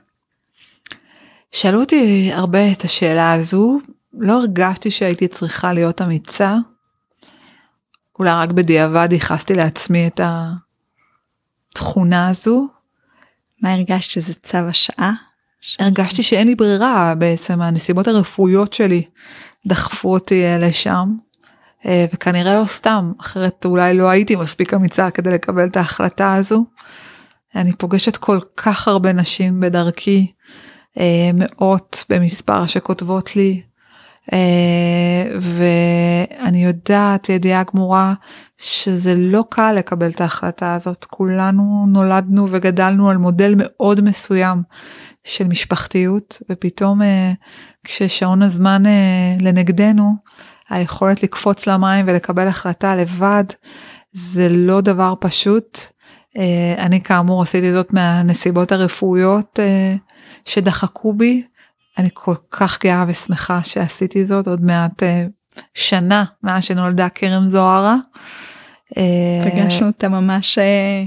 שאלו 1.51 1.79
אותי 1.79 2.31
הרבה 2.33 2.71
את 2.71 2.81
השאלה 2.81 3.33
הזו, 3.33 3.79
לא 4.13 4.33
הרגשתי 4.33 4.91
שהייתי 4.91 5.27
צריכה 5.27 5.73
להיות 5.73 6.01
אמיצה. 6.01 6.57
אולי 8.19 8.31
רק 8.31 8.49
בדיעבד 8.49 9.07
ייחסתי 9.11 9.53
לעצמי 9.53 10.07
את 10.07 10.21
התכונה 11.73 12.29
הזו. 12.29 12.67
מה 13.61 13.73
הרגשת 13.73 14.09
שזה 14.09 14.33
צו 14.33 14.57
השעה? 14.57 15.13
הרגשתי 15.79 16.23
שאין 16.23 16.47
לי 16.47 16.55
ברירה 16.55 17.15
בעצם 17.17 17.61
הנסיבות 17.61 18.07
הרפואיות 18.07 18.73
שלי 18.73 19.03
דחפו 19.65 20.13
אותי 20.13 20.43
אה, 20.43 20.57
לשם 20.57 21.15
אה, 21.85 22.05
וכנראה 22.13 22.59
לא 22.59 22.65
סתם 22.65 23.11
אחרת 23.21 23.65
אולי 23.65 23.93
לא 23.93 24.09
הייתי 24.09 24.35
מספיק 24.35 24.73
אמיצה 24.73 25.11
כדי 25.11 25.31
לקבל 25.31 25.67
את 25.67 25.77
ההחלטה 25.77 26.33
הזו. 26.35 26.65
אני 27.55 27.73
פוגשת 27.73 28.17
כל 28.17 28.39
כך 28.57 28.87
הרבה 28.87 29.13
נשים 29.13 29.59
בדרכי 29.59 30.31
אה, 30.99 31.29
מאות 31.33 32.03
במספר 32.09 32.65
שכותבות 32.65 33.35
לי 33.35 33.61
ואני 35.39 36.65
יודעת 36.65 37.29
ידיעה 37.29 37.63
גמורה 37.73 38.13
שזה 38.57 39.15
לא 39.15 39.43
קל 39.49 39.73
לקבל 39.73 40.09
את 40.09 40.21
ההחלטה 40.21 40.73
הזאת 40.73 41.05
כולנו 41.05 41.85
נולדנו 41.87 42.47
וגדלנו 42.51 43.09
על 43.09 43.17
מודל 43.17 43.53
מאוד 43.57 44.01
מסוים 44.01 44.63
של 45.23 45.47
משפחתיות 45.47 46.41
ופתאום 46.49 47.01
אה, 47.01 47.33
כששעון 47.83 48.41
הזמן 48.41 48.85
אה, 48.85 49.35
לנגדנו 49.39 50.15
היכולת 50.69 51.23
לקפוץ 51.23 51.67
למים 51.67 52.05
ולקבל 52.07 52.47
החלטה 52.47 52.95
לבד 52.95 53.43
זה 54.13 54.49
לא 54.49 54.81
דבר 54.81 55.13
פשוט. 55.19 55.79
אה, 56.37 56.75
אני 56.77 57.01
כאמור 57.03 57.41
עשיתי 57.41 57.73
זאת 57.73 57.93
מהנסיבות 57.93 58.71
הרפואיות 58.71 59.59
שדחקו 60.45 61.13
בי. 61.13 61.43
אני 61.97 62.09
כל 62.13 62.35
כך 62.51 62.83
גאה 62.83 63.05
ושמחה 63.07 63.63
שעשיתי 63.63 64.25
זאת 64.25 64.47
עוד 64.47 64.61
מעט 64.61 65.03
שנה 65.73 66.25
מאז 66.43 66.63
שנולדה 66.63 67.09
כרם 67.09 67.45
זוהרה. 67.45 67.95
פגשנו 69.45 69.87
אותה 69.87 70.07
ממש 70.07 70.59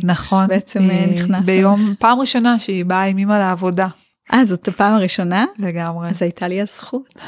נכון 0.03 0.47
בעצם 0.47 0.89
נכנס 1.17 1.45
ביום 1.45 1.95
פעם 1.99 2.21
ראשונה 2.21 2.59
שהיא 2.59 2.85
באה 2.85 3.03
עם 3.03 3.19
אמא 3.19 3.35
לעבודה 3.35 3.87
אה, 4.33 4.45
זאת 4.45 4.69
הפעם 4.69 4.95
הראשונה? 4.95 5.45
לגמרי. 5.59 6.09
אז 6.09 6.23
הייתה 6.23 6.49
לי 6.49 6.61
הזכות. 6.61 7.15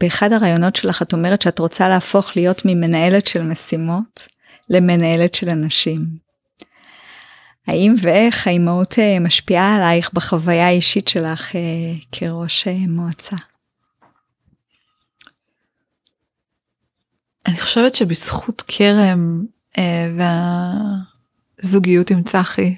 באחד 0.00 0.32
הרעיונות 0.32 0.76
שלך 0.76 1.02
את 1.02 1.12
אומרת 1.12 1.42
שאת 1.42 1.58
רוצה 1.58 1.88
להפוך 1.88 2.36
להיות 2.36 2.62
ממנהלת 2.64 3.26
של 3.26 3.42
משימות 3.42 4.28
למנהלת 4.70 5.34
של 5.34 5.48
אנשים. 5.48 6.21
האם 7.66 7.94
ואיך 8.02 8.46
האימהות 8.46 8.98
אה, 8.98 9.18
משפיעה 9.20 9.76
עלייך 9.76 10.12
בחוויה 10.12 10.66
האישית 10.66 11.08
שלך 11.08 11.56
אה, 11.56 11.60
כראש 12.12 12.68
אה, 12.68 12.78
מועצה? 12.88 13.36
אני 17.46 17.60
חושבת 17.60 17.94
שבזכות 17.94 18.62
כרם 18.68 19.44
וה... 20.16 20.72
זוגיות 21.58 22.10
עם 22.10 22.22
צחי. 22.22 22.76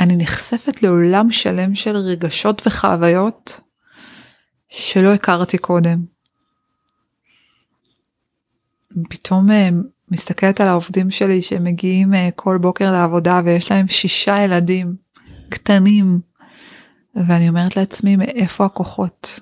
אני 0.00 0.16
נחשפת 0.16 0.82
לעולם 0.82 1.32
שלם 1.32 1.74
של 1.74 1.96
רגשות 1.96 2.66
וחוויות 2.66 3.60
שלא 4.68 5.14
הכרתי 5.14 5.58
קודם. 5.58 6.04
פתאום 9.08 9.48
מסתכלת 10.12 10.60
על 10.60 10.68
העובדים 10.68 11.10
שלי 11.10 11.42
שמגיעים 11.42 12.14
אה, 12.14 12.28
כל 12.36 12.58
בוקר 12.58 12.92
לעבודה 12.92 13.40
ויש 13.44 13.72
להם 13.72 13.88
שישה 13.88 14.40
ילדים 14.40 14.94
קטנים 15.48 16.20
ואני 17.14 17.48
אומרת 17.48 17.76
לעצמי 17.76 18.16
מאיפה 18.16 18.64
הכוחות? 18.64 19.40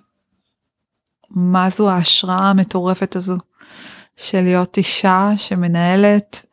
מה 1.31 1.71
זו 1.71 1.91
ההשראה 1.91 2.51
המטורפת 2.51 3.17
הזו? 3.17 3.37
של 4.17 4.41
להיות 4.41 4.77
אישה 4.77 5.31
שמנהלת 5.37 6.47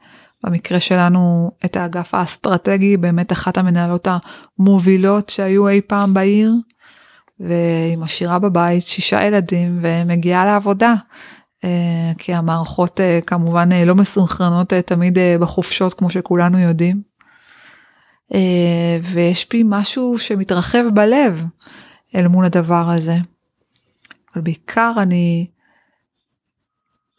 במקרה 0.44 0.80
שלנו 0.80 1.52
את 1.66 1.78
האגף 1.78 2.14
האסטרטגי 2.14 2.98
באמת 2.98 3.32
אחת 3.32 3.58
המנהלות 3.58 4.08
המובילות 4.60 5.30
שהיו 5.30 5.68
אי 5.68 5.82
פעם 5.82 6.14
בעיר 6.14 6.54
והיא 7.40 7.98
משאירה 7.98 8.40
בבית 8.40 8.84
שישה 8.84 9.24
ילדים 9.24 9.80
ומגיעה 9.82 10.46
לעבודה 10.46 10.94
כי 12.18 12.34
המערכות 12.34 13.00
אה, 13.00 13.20
כמובן 13.28 13.72
אה, 13.72 13.86
לא 13.86 13.96
מסונכרנות 13.96 14.74
תמיד 14.74 15.18
בחופשות 15.40 15.94
כמו 15.94 16.10
שכולנו 16.10 16.60
יודעים. 16.60 17.02
ויש 19.04 19.48
בי 19.50 19.64
משהו 19.66 20.18
שמתרחב 20.18 20.84
בלב 20.94 21.46
אל 22.16 22.28
מול 22.28 22.46
הדבר 22.46 22.90
הזה. 22.90 23.18
אבל 24.36 24.42
בעיקר 24.42 24.92
אני 24.98 25.48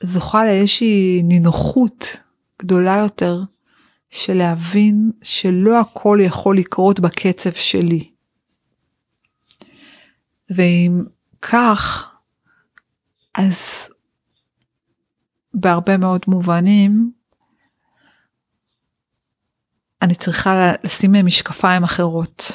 זוכה 0.02 0.44
לאיזושהי 0.44 1.22
נינוחות 1.24 2.16
גדולה 2.62 2.96
יותר 2.96 3.42
של 4.10 4.34
להבין 4.34 5.10
שלא 5.22 5.80
הכל 5.80 6.18
יכול 6.22 6.58
לקרות 6.58 7.00
בקצב 7.00 7.52
שלי. 7.52 8.10
ואם 10.50 11.02
כך, 11.42 12.10
אז 13.34 13.88
בהרבה 15.60 15.96
מאוד 15.96 16.20
מובנים, 16.28 17.10
אני 20.02 20.14
צריכה 20.14 20.72
לשים 20.84 21.12
משקפיים 21.26 21.84
אחרות, 21.84 22.52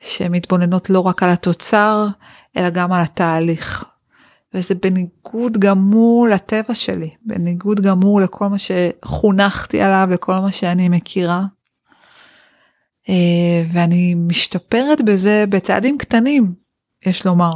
שהן 0.00 0.32
מתבוננות 0.32 0.90
לא 0.90 1.00
רק 1.00 1.22
על 1.22 1.30
התוצר, 1.30 2.06
אלא 2.56 2.70
גם 2.70 2.92
על 2.92 3.02
התהליך. 3.02 3.84
וזה 4.54 4.74
בניגוד 4.74 5.58
גמור 5.58 6.28
לטבע 6.28 6.74
שלי, 6.74 7.10
בניגוד 7.24 7.80
גמור 7.80 8.20
לכל 8.20 8.48
מה 8.48 8.56
שחונכתי 8.58 9.82
עליו, 9.82 10.08
לכל 10.10 10.34
מה 10.34 10.52
שאני 10.52 10.88
מכירה. 10.88 11.44
אה, 13.08 13.64
ואני 13.72 14.14
משתפרת 14.14 15.04
בזה 15.04 15.44
בצעדים 15.48 15.98
קטנים, 15.98 16.54
יש 17.06 17.26
לומר. 17.26 17.52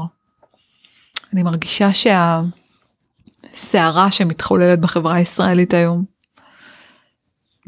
אני 1.32 1.42
מרגישה 1.42 1.92
שהסערה 3.42 4.10
שמתחוללת 4.10 4.80
בחברה 4.80 5.14
הישראלית 5.14 5.74
היום 5.74 6.04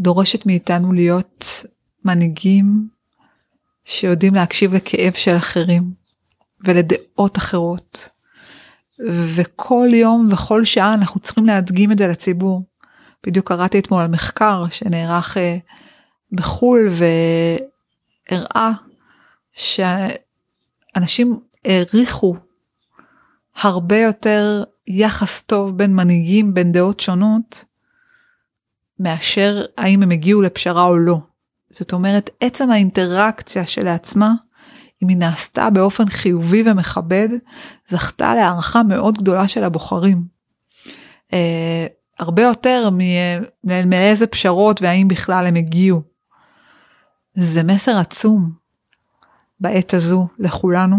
דורשת 0.00 0.46
מאיתנו 0.46 0.92
להיות 0.92 1.64
מנהיגים 2.04 2.88
שיודעים 3.84 4.34
להקשיב 4.34 4.74
לכאב 4.74 5.12
של 5.12 5.36
אחרים 5.36 5.82
ולדעות 6.64 7.38
אחרות 7.38 8.08
וכל 9.34 9.88
יום 9.92 10.28
וכל 10.32 10.64
שעה 10.64 10.94
אנחנו 10.94 11.20
צריכים 11.20 11.46
להדגים 11.46 11.92
את 11.92 11.98
זה 11.98 12.08
לציבור. 12.08 12.62
בדיוק 13.26 13.48
קראתי 13.48 13.78
אתמול 13.78 14.02
על 14.02 14.08
מחקר 14.08 14.64
שנערך 14.70 15.36
אה, 15.36 15.56
בחו"ל 16.32 16.88
והראה 18.30 18.72
שאנשים 19.54 21.40
העריכו 21.64 22.36
הרבה 23.56 23.98
יותר 23.98 24.64
יחס 24.86 25.42
טוב 25.42 25.78
בין 25.78 25.94
מנהיגים 25.94 26.54
בין 26.54 26.72
דעות 26.72 27.00
שונות 27.00 27.64
מאשר 28.98 29.64
האם 29.78 30.02
הם 30.02 30.10
הגיעו 30.10 30.42
לפשרה 30.42 30.82
או 30.82 30.98
לא. 30.98 31.18
זאת 31.70 31.92
אומרת 31.92 32.30
עצם 32.40 32.70
האינטראקציה 32.70 33.66
שלעצמה 33.66 34.32
אם 35.02 35.08
היא 35.08 35.16
נעשתה 35.16 35.70
באופן 35.70 36.08
חיובי 36.08 36.62
ומכבד, 36.66 37.28
זכתה 37.88 38.34
להערכה 38.34 38.82
מאוד 38.82 39.18
גדולה 39.18 39.48
של 39.48 39.64
הבוחרים. 39.64 40.22
Uh, 41.30 41.34
הרבה 42.18 42.42
יותר 42.42 42.88
מאיזה 43.64 44.26
פשרות 44.26 44.82
והאם 44.82 45.08
בכלל 45.08 45.46
הם 45.46 45.56
הגיעו. 45.56 46.02
זה 47.34 47.62
מסר 47.62 47.96
עצום 47.96 48.50
בעת 49.60 49.94
הזו 49.94 50.28
לכולנו. 50.38 50.96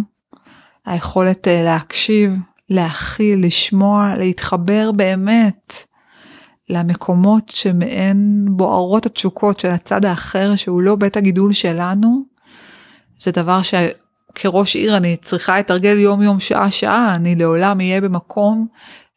היכולת 0.86 1.48
uh, 1.48 1.50
להקשיב, 1.50 2.34
להכיל, 2.70 3.46
לשמוע, 3.46 4.14
להתחבר 4.18 4.92
באמת 4.92 5.74
למקומות 6.70 7.50
שמהן 7.50 8.46
בוערות 8.50 9.06
התשוקות 9.06 9.60
של 9.60 9.70
הצד 9.70 10.06
האחר 10.06 10.56
שהוא 10.56 10.82
לא 10.82 10.96
בית 10.96 11.18
הגידול 11.18 11.54
שלנו, 11.54 12.24
זה 13.20 13.32
דבר 13.32 13.62
שכראש 13.64 14.76
עיר 14.76 14.98
אני 14.98 15.18
צריכה 15.22 15.60
לתרגל 15.60 16.00
יום 16.00 16.22
יום 16.22 16.40
שעה 16.40 16.72
שעה 16.72 17.16
אני 17.16 17.36
לעולם 17.36 17.80
אהיה 17.80 18.02
במקום 18.02 18.68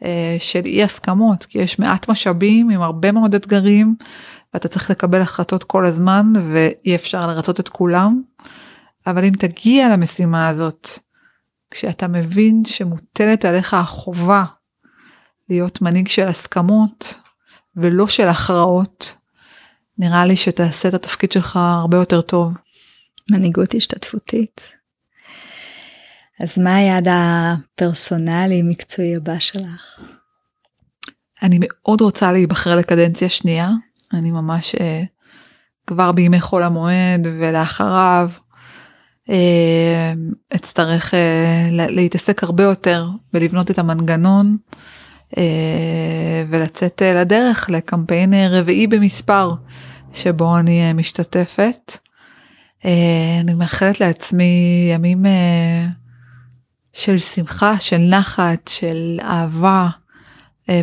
אה, 0.04 0.36
של 0.38 0.66
אי 0.66 0.82
הסכמות 0.82 1.44
כי 1.44 1.58
יש 1.58 1.78
מעט 1.78 2.08
משאבים 2.08 2.70
עם 2.70 2.82
הרבה 2.82 3.12
מאוד 3.12 3.34
אתגרים 3.34 3.94
ואתה 4.54 4.68
צריך 4.68 4.90
לקבל 4.90 5.20
החלטות 5.20 5.64
כל 5.64 5.86
הזמן 5.86 6.32
ואי 6.52 6.94
אפשר 6.94 7.26
לרצות 7.26 7.60
את 7.60 7.68
כולם. 7.68 8.22
אבל 9.06 9.24
אם 9.24 9.32
תגיע 9.38 9.88
למשימה 9.88 10.48
הזאת 10.48 10.88
כשאתה 11.70 12.08
מבין 12.08 12.64
שמוטלת 12.64 13.44
עליך 13.44 13.74
החובה 13.74 14.44
להיות 15.48 15.82
מנהיג 15.82 16.08
של 16.08 16.28
הסכמות 16.28 17.14
ולא 17.76 18.08
של 18.08 18.28
הכרעות, 18.28 19.16
נראה 19.98 20.26
לי 20.26 20.36
שתעשה 20.36 20.88
את 20.88 20.94
התפקיד 20.94 21.32
שלך 21.32 21.56
הרבה 21.56 21.96
יותר 21.96 22.20
טוב. 22.20 22.52
מנהיגות 23.30 23.74
השתתפותית. 23.74 24.72
אז 26.40 26.58
מה 26.58 26.76
היעד 26.76 27.08
הפרסונלי 27.10 28.62
מקצועי 28.62 29.16
הבא 29.16 29.38
שלך? 29.38 30.00
אני 31.42 31.58
מאוד 31.60 32.00
רוצה 32.00 32.32
להיבחר 32.32 32.76
לקדנציה 32.76 33.28
שנייה, 33.28 33.70
אני 34.12 34.30
ממש 34.30 34.74
אה, 34.74 35.02
כבר 35.86 36.12
בימי 36.12 36.40
חול 36.40 36.62
המועד 36.62 37.26
ולאחריו 37.40 38.30
אצטרך 40.54 41.14
אה, 41.14 41.68
להתעסק 41.72 42.42
הרבה 42.42 42.62
יותר 42.62 43.08
ולבנות 43.34 43.70
את 43.70 43.78
המנגנון 43.78 44.56
אה, 45.38 46.44
ולצאת 46.48 47.02
אה, 47.02 47.14
לדרך 47.14 47.70
לקמפיין 47.70 48.34
אה, 48.34 48.48
רביעי 48.50 48.86
במספר 48.86 49.54
שבו 50.16 50.58
אני 50.58 50.82
אה, 50.82 50.92
משתתפת. 50.92 51.98
אה, 52.84 53.38
אני 53.40 53.54
מאחלת 53.54 54.00
לעצמי 54.00 54.88
ימים 54.94 55.26
אה, 55.26 55.86
של 56.92 57.18
שמחה, 57.18 57.80
של 57.80 57.98
נחת, 57.98 58.68
של 58.68 59.18
אהבה 59.22 59.88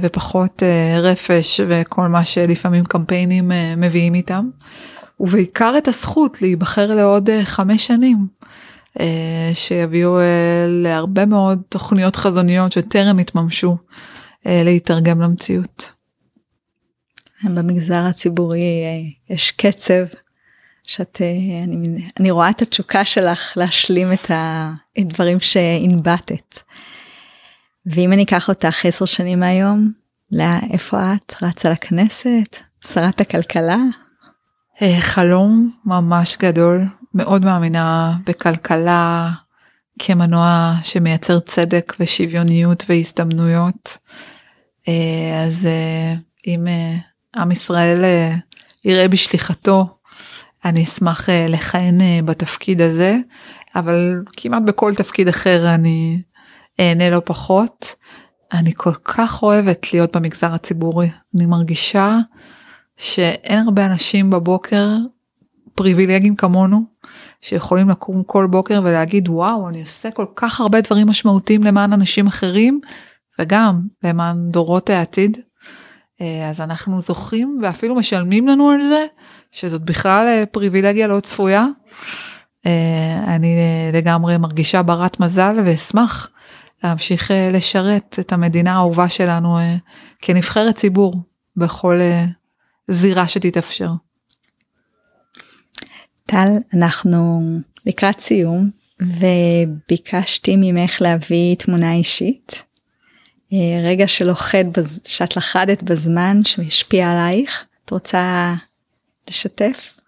ופחות 0.02 0.64
רפש 1.02 1.60
וכל 1.68 2.08
מה 2.08 2.26
שלפעמים 2.26 2.86
קמפיינים 2.86 3.52
מביאים 3.78 4.14
איתם. 4.14 4.50
ובעיקר 5.20 5.76
את 5.78 5.88
הזכות 5.88 6.42
להיבחר 6.42 6.96
לעוד 6.96 7.30
חמש 7.44 7.88
שנים. 7.88 8.28
שיביאו 9.54 10.18
להרבה 10.68 11.26
מאוד 11.26 11.62
תוכניות 11.70 12.16
חזוניות 12.16 12.72
שטרם 12.72 13.20
התממשו 13.20 13.78
להתרגם 14.46 15.22
למציאות. 15.22 15.90
במגזר 17.44 18.04
הציבורי 18.10 18.64
יש 19.30 19.52
קצב 19.52 20.04
שאת, 20.88 21.22
אה, 21.22 21.64
אני, 21.64 22.10
אני 22.20 22.32
רואה 22.32 22.50
את 22.50 22.62
התשוקה 22.62 23.06
שלך 23.06 23.54
להשלים 23.56 24.14
את 24.14 24.32
הדברים 24.98 25.40
שהנבטת. 25.40 26.60
ואם 27.86 28.14
אני 28.14 28.24
אקח 28.24 28.50
אותך 28.50 28.86
עשר 28.86 29.06
שנים 29.06 29.40
מהיום, 29.40 29.92
לאיפה 30.32 31.14
את? 31.14 31.34
רצה 31.42 31.70
לכנסת? 31.70 32.58
שרת 32.88 33.22
הכלכלה? 33.22 33.78
אה, 34.82 34.98
חלום 35.02 35.72
ממש 35.86 36.38
גדול, 36.40 36.86
מאוד 37.14 37.46
מאמינה 37.46 38.18
בכלכלה 38.26 39.32
כמנוע 40.00 40.76
שמייצר 40.84 41.40
צדק 41.40 41.94
ושוויוניות 42.00 42.84
והזדמנויות. 42.90 43.98
אה, 44.88 45.44
אז 45.46 45.68
אם 46.48 46.68
עם 47.36 47.52
ישראל 47.52 48.04
יראה 48.86 49.08
בשליחתו 49.08 49.88
אני 50.66 50.84
אשמח 50.84 51.30
אה, 51.30 51.46
לכהן 51.50 52.02
אה, 52.02 52.20
בתפקיד 52.26 52.82
הזה, 52.82 53.18
אבל 53.76 54.24
כמעט 54.38 54.64
בכל 54.64 54.96
תפקיד 54.96 55.28
אחר 55.28 55.76
אני 55.76 56.22
אהנה 56.80 57.10
לא 57.10 57.22
פחות. 57.26 57.96
אני 58.54 58.74
כל 58.76 58.94
כך 58.94 59.44
אוהבת 59.44 59.94
להיות 59.94 60.16
במגזר 60.16 60.54
הציבורי, 60.54 61.10
אני 61.36 61.46
מרגישה 61.46 62.18
שאין 62.98 63.60
הרבה 63.60 63.86
אנשים 63.86 64.30
בבוקר 64.30 64.88
פריבילגיים 65.76 66.36
כמונו 66.36 66.84
שיכולים 67.42 67.90
לקום 67.90 68.24
כל 68.24 68.48
בוקר 68.48 68.82
ולהגיד 68.84 69.30
וואו 69.30 69.70
אני 69.70 69.82
עושה 69.82 70.12
כל 70.12 70.26
כך 70.36 70.62
הרבה 70.62 70.82
דברים 70.82 71.08
משמעותיים 71.08 71.64
למען 71.64 71.94
אנשים 71.94 72.28
אחרים 72.28 72.82
וגם 73.40 73.82
למען 74.04 74.52
דורות 74.52 74.90
העתיד. 74.90 75.38
אה, 76.22 76.50
אז 76.50 76.62
אנחנו 76.62 77.02
זוכים 77.02 77.60
ואפילו 77.62 77.96
משלמים 77.96 78.48
לנו 78.48 78.70
על 78.70 78.84
זה 78.84 79.06
שזאת 79.52 79.82
בכלל 79.82 80.26
אה, 80.28 80.46
פריבילגיה 80.46 81.08
לא 81.08 81.20
צפויה. 81.20 81.66
אה, 82.66 83.36
אני 83.36 83.58
לגמרי 83.94 84.38
מרגישה 84.38 84.84
ברת 84.84 85.20
מזל 85.20 85.56
ואשמח 85.66 86.30
להמשיך 86.84 87.32
לשרת 87.54 88.20
את 88.20 88.34
המדינה 88.34 88.74
האהובה 88.74 89.10
שלנו 89.10 89.58
כנבחרת 90.22 90.76
ציבור 90.76 91.16
בכל 91.58 92.00
זירה 92.88 93.28
שתתאפשר. 93.28 93.90
טל, 96.26 96.50
אנחנו 96.74 97.42
לקראת 97.86 98.20
סיום 98.20 98.70
וביקשתי 99.00 100.56
ממך 100.58 101.02
להביא 101.02 101.56
תמונה 101.56 101.94
אישית. 101.94 102.64
רגע 103.84 104.08
שלוחד, 104.08 104.64
שאת 105.06 105.38
לחדת 105.38 105.84
בזמן 105.84 106.44
שהשפיע 106.44 107.12
עלייך. 107.12 107.66
את 107.86 107.90
רוצה 107.90 108.54
לשתף? 109.30 110.00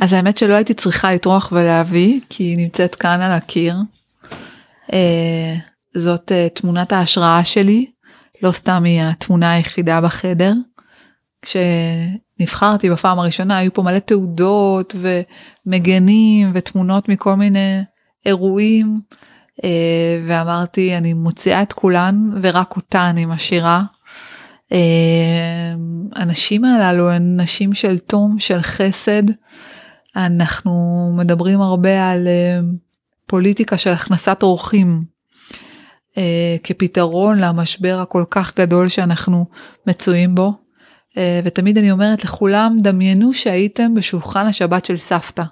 אז 0.00 0.12
האמת 0.12 0.38
שלא 0.38 0.54
הייתי 0.54 0.74
צריכה 0.74 1.14
לטרוח 1.14 1.52
ולהביא 1.52 2.20
כי 2.28 2.44
היא 2.44 2.56
נמצאת 2.56 2.94
כאן 2.94 3.20
על 3.20 3.32
הקיר. 3.32 3.76
אה, 4.92 5.54
זאת 5.94 6.32
אה, 6.32 6.48
תמונת 6.54 6.92
ההשראה 6.92 7.44
שלי, 7.44 7.86
לא 8.42 8.52
סתם 8.52 8.84
היא 8.84 9.02
התמונה 9.02 9.52
היחידה 9.52 10.00
בחדר. 10.00 10.52
כשנבחרתי 11.46 12.90
בפעם 12.90 13.18
הראשונה 13.18 13.58
היו 13.58 13.74
פה 13.74 13.82
מלא 13.82 13.98
תעודות 13.98 14.94
ומגנים 15.66 16.50
ותמונות 16.54 17.08
מכל 17.08 17.34
מיני 17.34 17.82
אירועים 18.26 19.00
אה, 19.64 20.20
ואמרתי 20.26 20.96
אני 20.96 21.12
מוציאה 21.12 21.62
את 21.62 21.72
כולן 21.72 22.30
ורק 22.42 22.76
אותה 22.76 23.10
אני 23.10 23.24
משאירה 23.24 23.82
הנשים 26.16 26.64
הללו 26.64 27.10
הן 27.10 27.40
נשים 27.40 27.74
של 27.74 27.98
תום, 27.98 28.36
של 28.38 28.62
חסד. 28.62 29.22
אנחנו 30.16 30.72
מדברים 31.16 31.60
הרבה 31.60 32.10
על 32.10 32.28
אה, 32.28 32.60
פוליטיקה 33.26 33.78
של 33.78 33.90
הכנסת 33.90 34.42
אורחים 34.42 35.04
אה, 36.18 36.56
כפתרון 36.62 37.38
למשבר 37.38 37.98
הכל 38.02 38.24
כך 38.30 38.56
גדול 38.56 38.88
שאנחנו 38.88 39.46
מצויים 39.86 40.34
בו. 40.34 40.65
אה, 41.16 41.40
ותמיד 41.44 41.78
אני 41.78 41.90
אומרת 41.90 42.24
לכולם, 42.24 42.78
דמיינו 42.80 43.34
שהייתם 43.34 43.94
בשולחן 43.94 44.46
השבת 44.46 44.84
של 44.84 44.96
סבתא. 44.96 45.42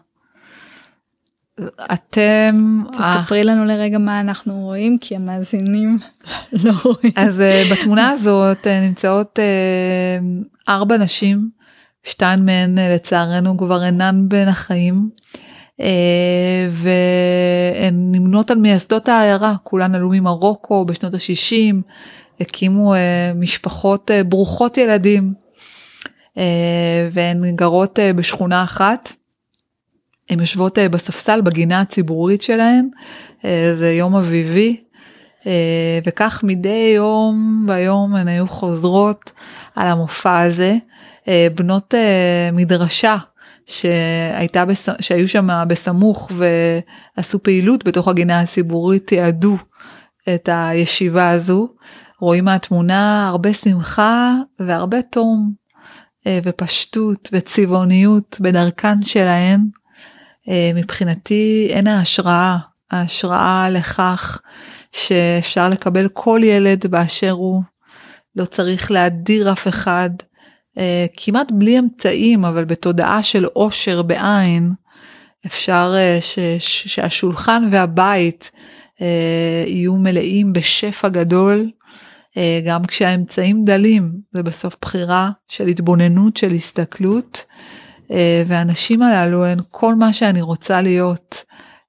אתם... 1.92 2.82
תספרי 2.92 3.44
לנו 3.44 3.64
לרגע 3.64 3.98
מה 3.98 4.20
אנחנו 4.20 4.60
רואים 4.60 4.98
כי 5.00 5.16
המאזינים 5.16 5.98
לא 6.64 6.72
רואים. 6.84 7.12
אז 7.16 7.40
uh, 7.40 7.72
בתמונה 7.72 8.10
הזאת 8.10 8.66
uh, 8.66 8.86
נמצאות 8.88 9.38
uh, 9.38 10.68
ארבע 10.68 10.96
נשים, 10.96 11.48
שתיים 12.04 12.46
מהן 12.46 12.78
uh, 12.78 12.80
לצערנו 12.94 13.56
כבר 13.56 13.84
אינן 13.84 14.24
בין 14.28 14.48
החיים. 14.48 15.08
uh, 15.80 15.84
והן 16.70 18.12
נמנות 18.12 18.50
על 18.50 18.58
מייסדות 18.58 19.08
העיירה, 19.08 19.54
כולן 19.62 19.94
עלו 19.94 20.08
ממרוקו 20.12 20.84
בשנות 20.84 21.14
ה-60, 21.14 21.74
הקימו 22.40 22.94
uh, 22.94 22.98
משפחות 23.36 24.10
uh, 24.10 24.24
ברוכות 24.24 24.78
ילדים, 24.78 25.43
והן 27.12 27.56
גרות 27.56 27.98
uh, 27.98 28.16
בשכונה 28.16 28.64
אחת. 28.64 29.12
הן 30.30 30.40
יושבות 30.40 30.78
אה, 30.78 30.88
בספסל 30.88 31.40
בגינה 31.40 31.80
הציבורית 31.80 32.42
שלהן, 32.42 32.88
אה, 33.44 33.74
זה 33.78 33.92
יום 33.92 34.16
אביבי, 34.16 34.80
אה, 35.46 35.98
וכך 36.06 36.40
מדי 36.42 36.92
יום 36.96 37.64
ביום 37.66 38.14
הן 38.14 38.28
היו 38.28 38.48
חוזרות 38.48 39.32
על 39.74 39.88
המופע 39.88 40.40
הזה, 40.40 40.76
בנות 41.54 41.94
מדרשה 42.52 43.16
שהייתה, 43.66 44.64
בס... 44.64 44.88
שהיו 45.00 45.28
שם 45.28 45.48
בסמוך 45.68 46.32
ועשו 47.16 47.42
פעילות 47.42 47.84
בתוך 47.84 48.08
הגינה 48.08 48.40
הציבורית, 48.40 49.06
תיעדו 49.06 49.56
את 50.34 50.48
הישיבה 50.52 51.30
הזו. 51.30 51.68
רואים 52.20 52.44
מהתמונה 52.44 53.28
הרבה 53.28 53.54
שמחה 53.54 54.34
והרבה 54.60 55.02
תום 55.02 55.52
ופשטות 56.28 57.28
וצבעוניות 57.32 58.36
בדרכן 58.40 59.02
שלהן. 59.02 59.60
אה, 60.48 60.70
מבחינתי 60.74 61.70
הן 61.74 61.86
ההשראה, 61.86 62.56
ההשראה 62.90 63.70
לכך 63.70 64.40
שאפשר 64.92 65.68
לקבל 65.68 66.08
כל 66.08 66.40
ילד 66.44 66.86
באשר 66.86 67.30
הוא, 67.30 67.62
לא 68.36 68.44
צריך 68.44 68.90
להדיר 68.90 69.52
אף 69.52 69.68
אחד, 69.68 70.10
אה, 70.78 71.06
כמעט 71.16 71.52
בלי 71.52 71.78
אמצעים 71.78 72.44
אבל 72.44 72.64
בתודעה 72.64 73.22
של 73.22 73.44
עושר 73.44 74.02
בעין, 74.02 74.72
אפשר 75.46 75.94
אה, 75.96 76.18
ש, 76.20 76.38
שהשולחן 76.58 77.68
והבית 77.72 78.50
יהיו 79.66 79.94
מלאים 79.96 80.52
בשפע 80.52 81.08
גדול. 81.08 81.70
גם 82.66 82.84
כשהאמצעים 82.84 83.64
דלים 83.64 84.12
זה 84.32 84.42
בסוף 84.42 84.76
בחירה 84.80 85.30
של 85.48 85.66
התבוננות 85.66 86.36
של 86.36 86.52
הסתכלות 86.52 87.44
אה, 88.10 88.42
והנשים 88.46 89.02
הללו 89.02 89.44
הן 89.44 89.58
כל 89.70 89.94
מה 89.94 90.12
שאני 90.12 90.42
רוצה 90.42 90.80
להיות 90.80 91.44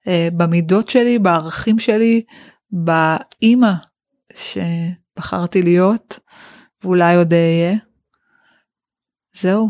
אה, 0.07 0.27
במידות 0.37 0.89
שלי, 0.89 1.19
בערכים 1.19 1.79
שלי, 1.79 2.23
באימא 2.71 3.71
שבחרתי 4.33 5.61
להיות, 5.61 6.19
ואולי 6.83 7.15
עוד 7.15 7.33
אהיה. 7.33 7.75
זהו. 9.35 9.69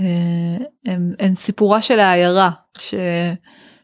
אה, 0.00 0.56
הן, 0.86 1.14
הן 1.18 1.34
סיפורה 1.34 1.82
של 1.82 2.00
העיירה, 2.00 2.50
ש, 2.78 2.94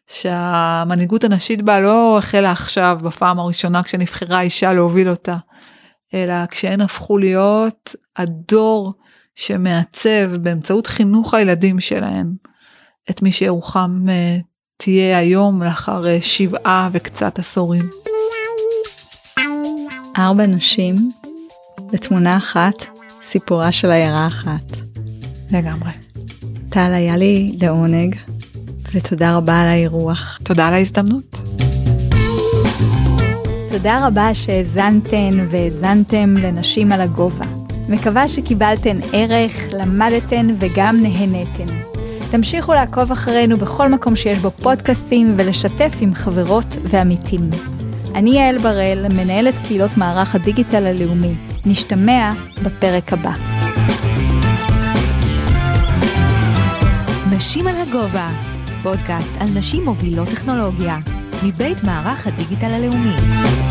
שהמנהיגות 0.07 1.25
הנשית 1.25 1.63
בה 1.63 1.81
לא 1.81 2.19
החלה 2.19 2.53
עכשיו 2.53 2.99
בפעם 3.03 3.39
הראשונה 3.39 3.83
כשנבחרה 3.83 4.41
אישה 4.41 4.73
להוביל 4.73 5.09
אותה, 5.09 5.37
אלא 6.15 6.47
כשהן 6.51 6.81
הפכו 6.81 7.19
להיות 7.19 7.95
הדור 8.17 8.95
שמעצב 9.35 10.37
באמצעות 10.37 10.87
חינוך 10.87 11.35
הילדים 11.35 11.81
שלהן 11.81 12.33
את 13.11 13.23
מי 13.23 13.33
שירוחם 13.33 14.07
אה, 14.09 14.39
תהיה 14.77 15.19
היום 15.19 15.63
לאחר 15.63 16.07
אה, 16.07 16.19
שבעה 16.23 16.89
וקצת 16.93 17.39
עשורים. 17.39 17.91
ארבע 20.19 20.47
נשים 20.47 21.13
בתמונה 21.93 22.37
אחת, 22.37 22.85
סיפורה 23.23 23.73
של 23.73 23.91
עיירה 23.91 24.27
אחת. 24.27 24.77
לגמרי. 25.53 25.91
טל, 26.71 26.93
היה 26.95 27.17
לי 27.17 27.57
לעונג, 27.63 28.17
ותודה 28.93 29.37
רבה 29.37 29.61
על 29.61 29.69
האירוח. 29.69 30.39
תודה 30.45 30.69
על 30.69 30.75
ההזדמנות. 30.75 31.37
תודה 33.77 34.07
רבה 34.07 34.35
שהאזנתן 34.35 35.31
והאזנתם 35.51 36.35
לנשים 36.37 36.93
על 36.93 37.01
הגובה. 37.01 37.45
מקווה 37.89 38.29
שקיבלתן 38.29 38.99
ערך, 39.13 39.53
למדתן 39.73 40.47
וגם 40.59 40.97
נהנתן. 41.03 41.75
תמשיכו 42.31 42.73
לעקוב 42.73 43.13
אחרינו 43.13 43.57
בכל 43.57 43.89
מקום 43.89 44.17
שיש 44.17 44.39
בו 44.39 44.51
פודקאסטים 44.51 45.35
ולשתף 45.37 45.93
עם 46.01 46.15
חברות 46.15 46.67
ועמיתים. 46.83 47.41
אני 48.15 48.31
יעל 48.31 48.59
בראל, 48.59 49.07
מנהלת 49.09 49.55
קהילות 49.67 49.97
מערך 49.97 50.35
הדיגיטל 50.35 50.87
הלאומי. 50.87 51.35
נשתמע 51.67 52.33
בפרק 52.63 53.13
הבא. 53.13 53.33
נשים 57.37 57.67
על 57.67 57.75
הגובה, 57.77 58.29
פודקאסט 58.83 59.33
על 59.41 59.49
נשים 59.55 59.85
מובילות 59.85 60.29
טכנולוגיה, 60.29 60.99
מבית 61.43 61.85
מערך 61.85 62.27
הדיגיטל 62.27 62.71
הלאומי. 62.71 63.66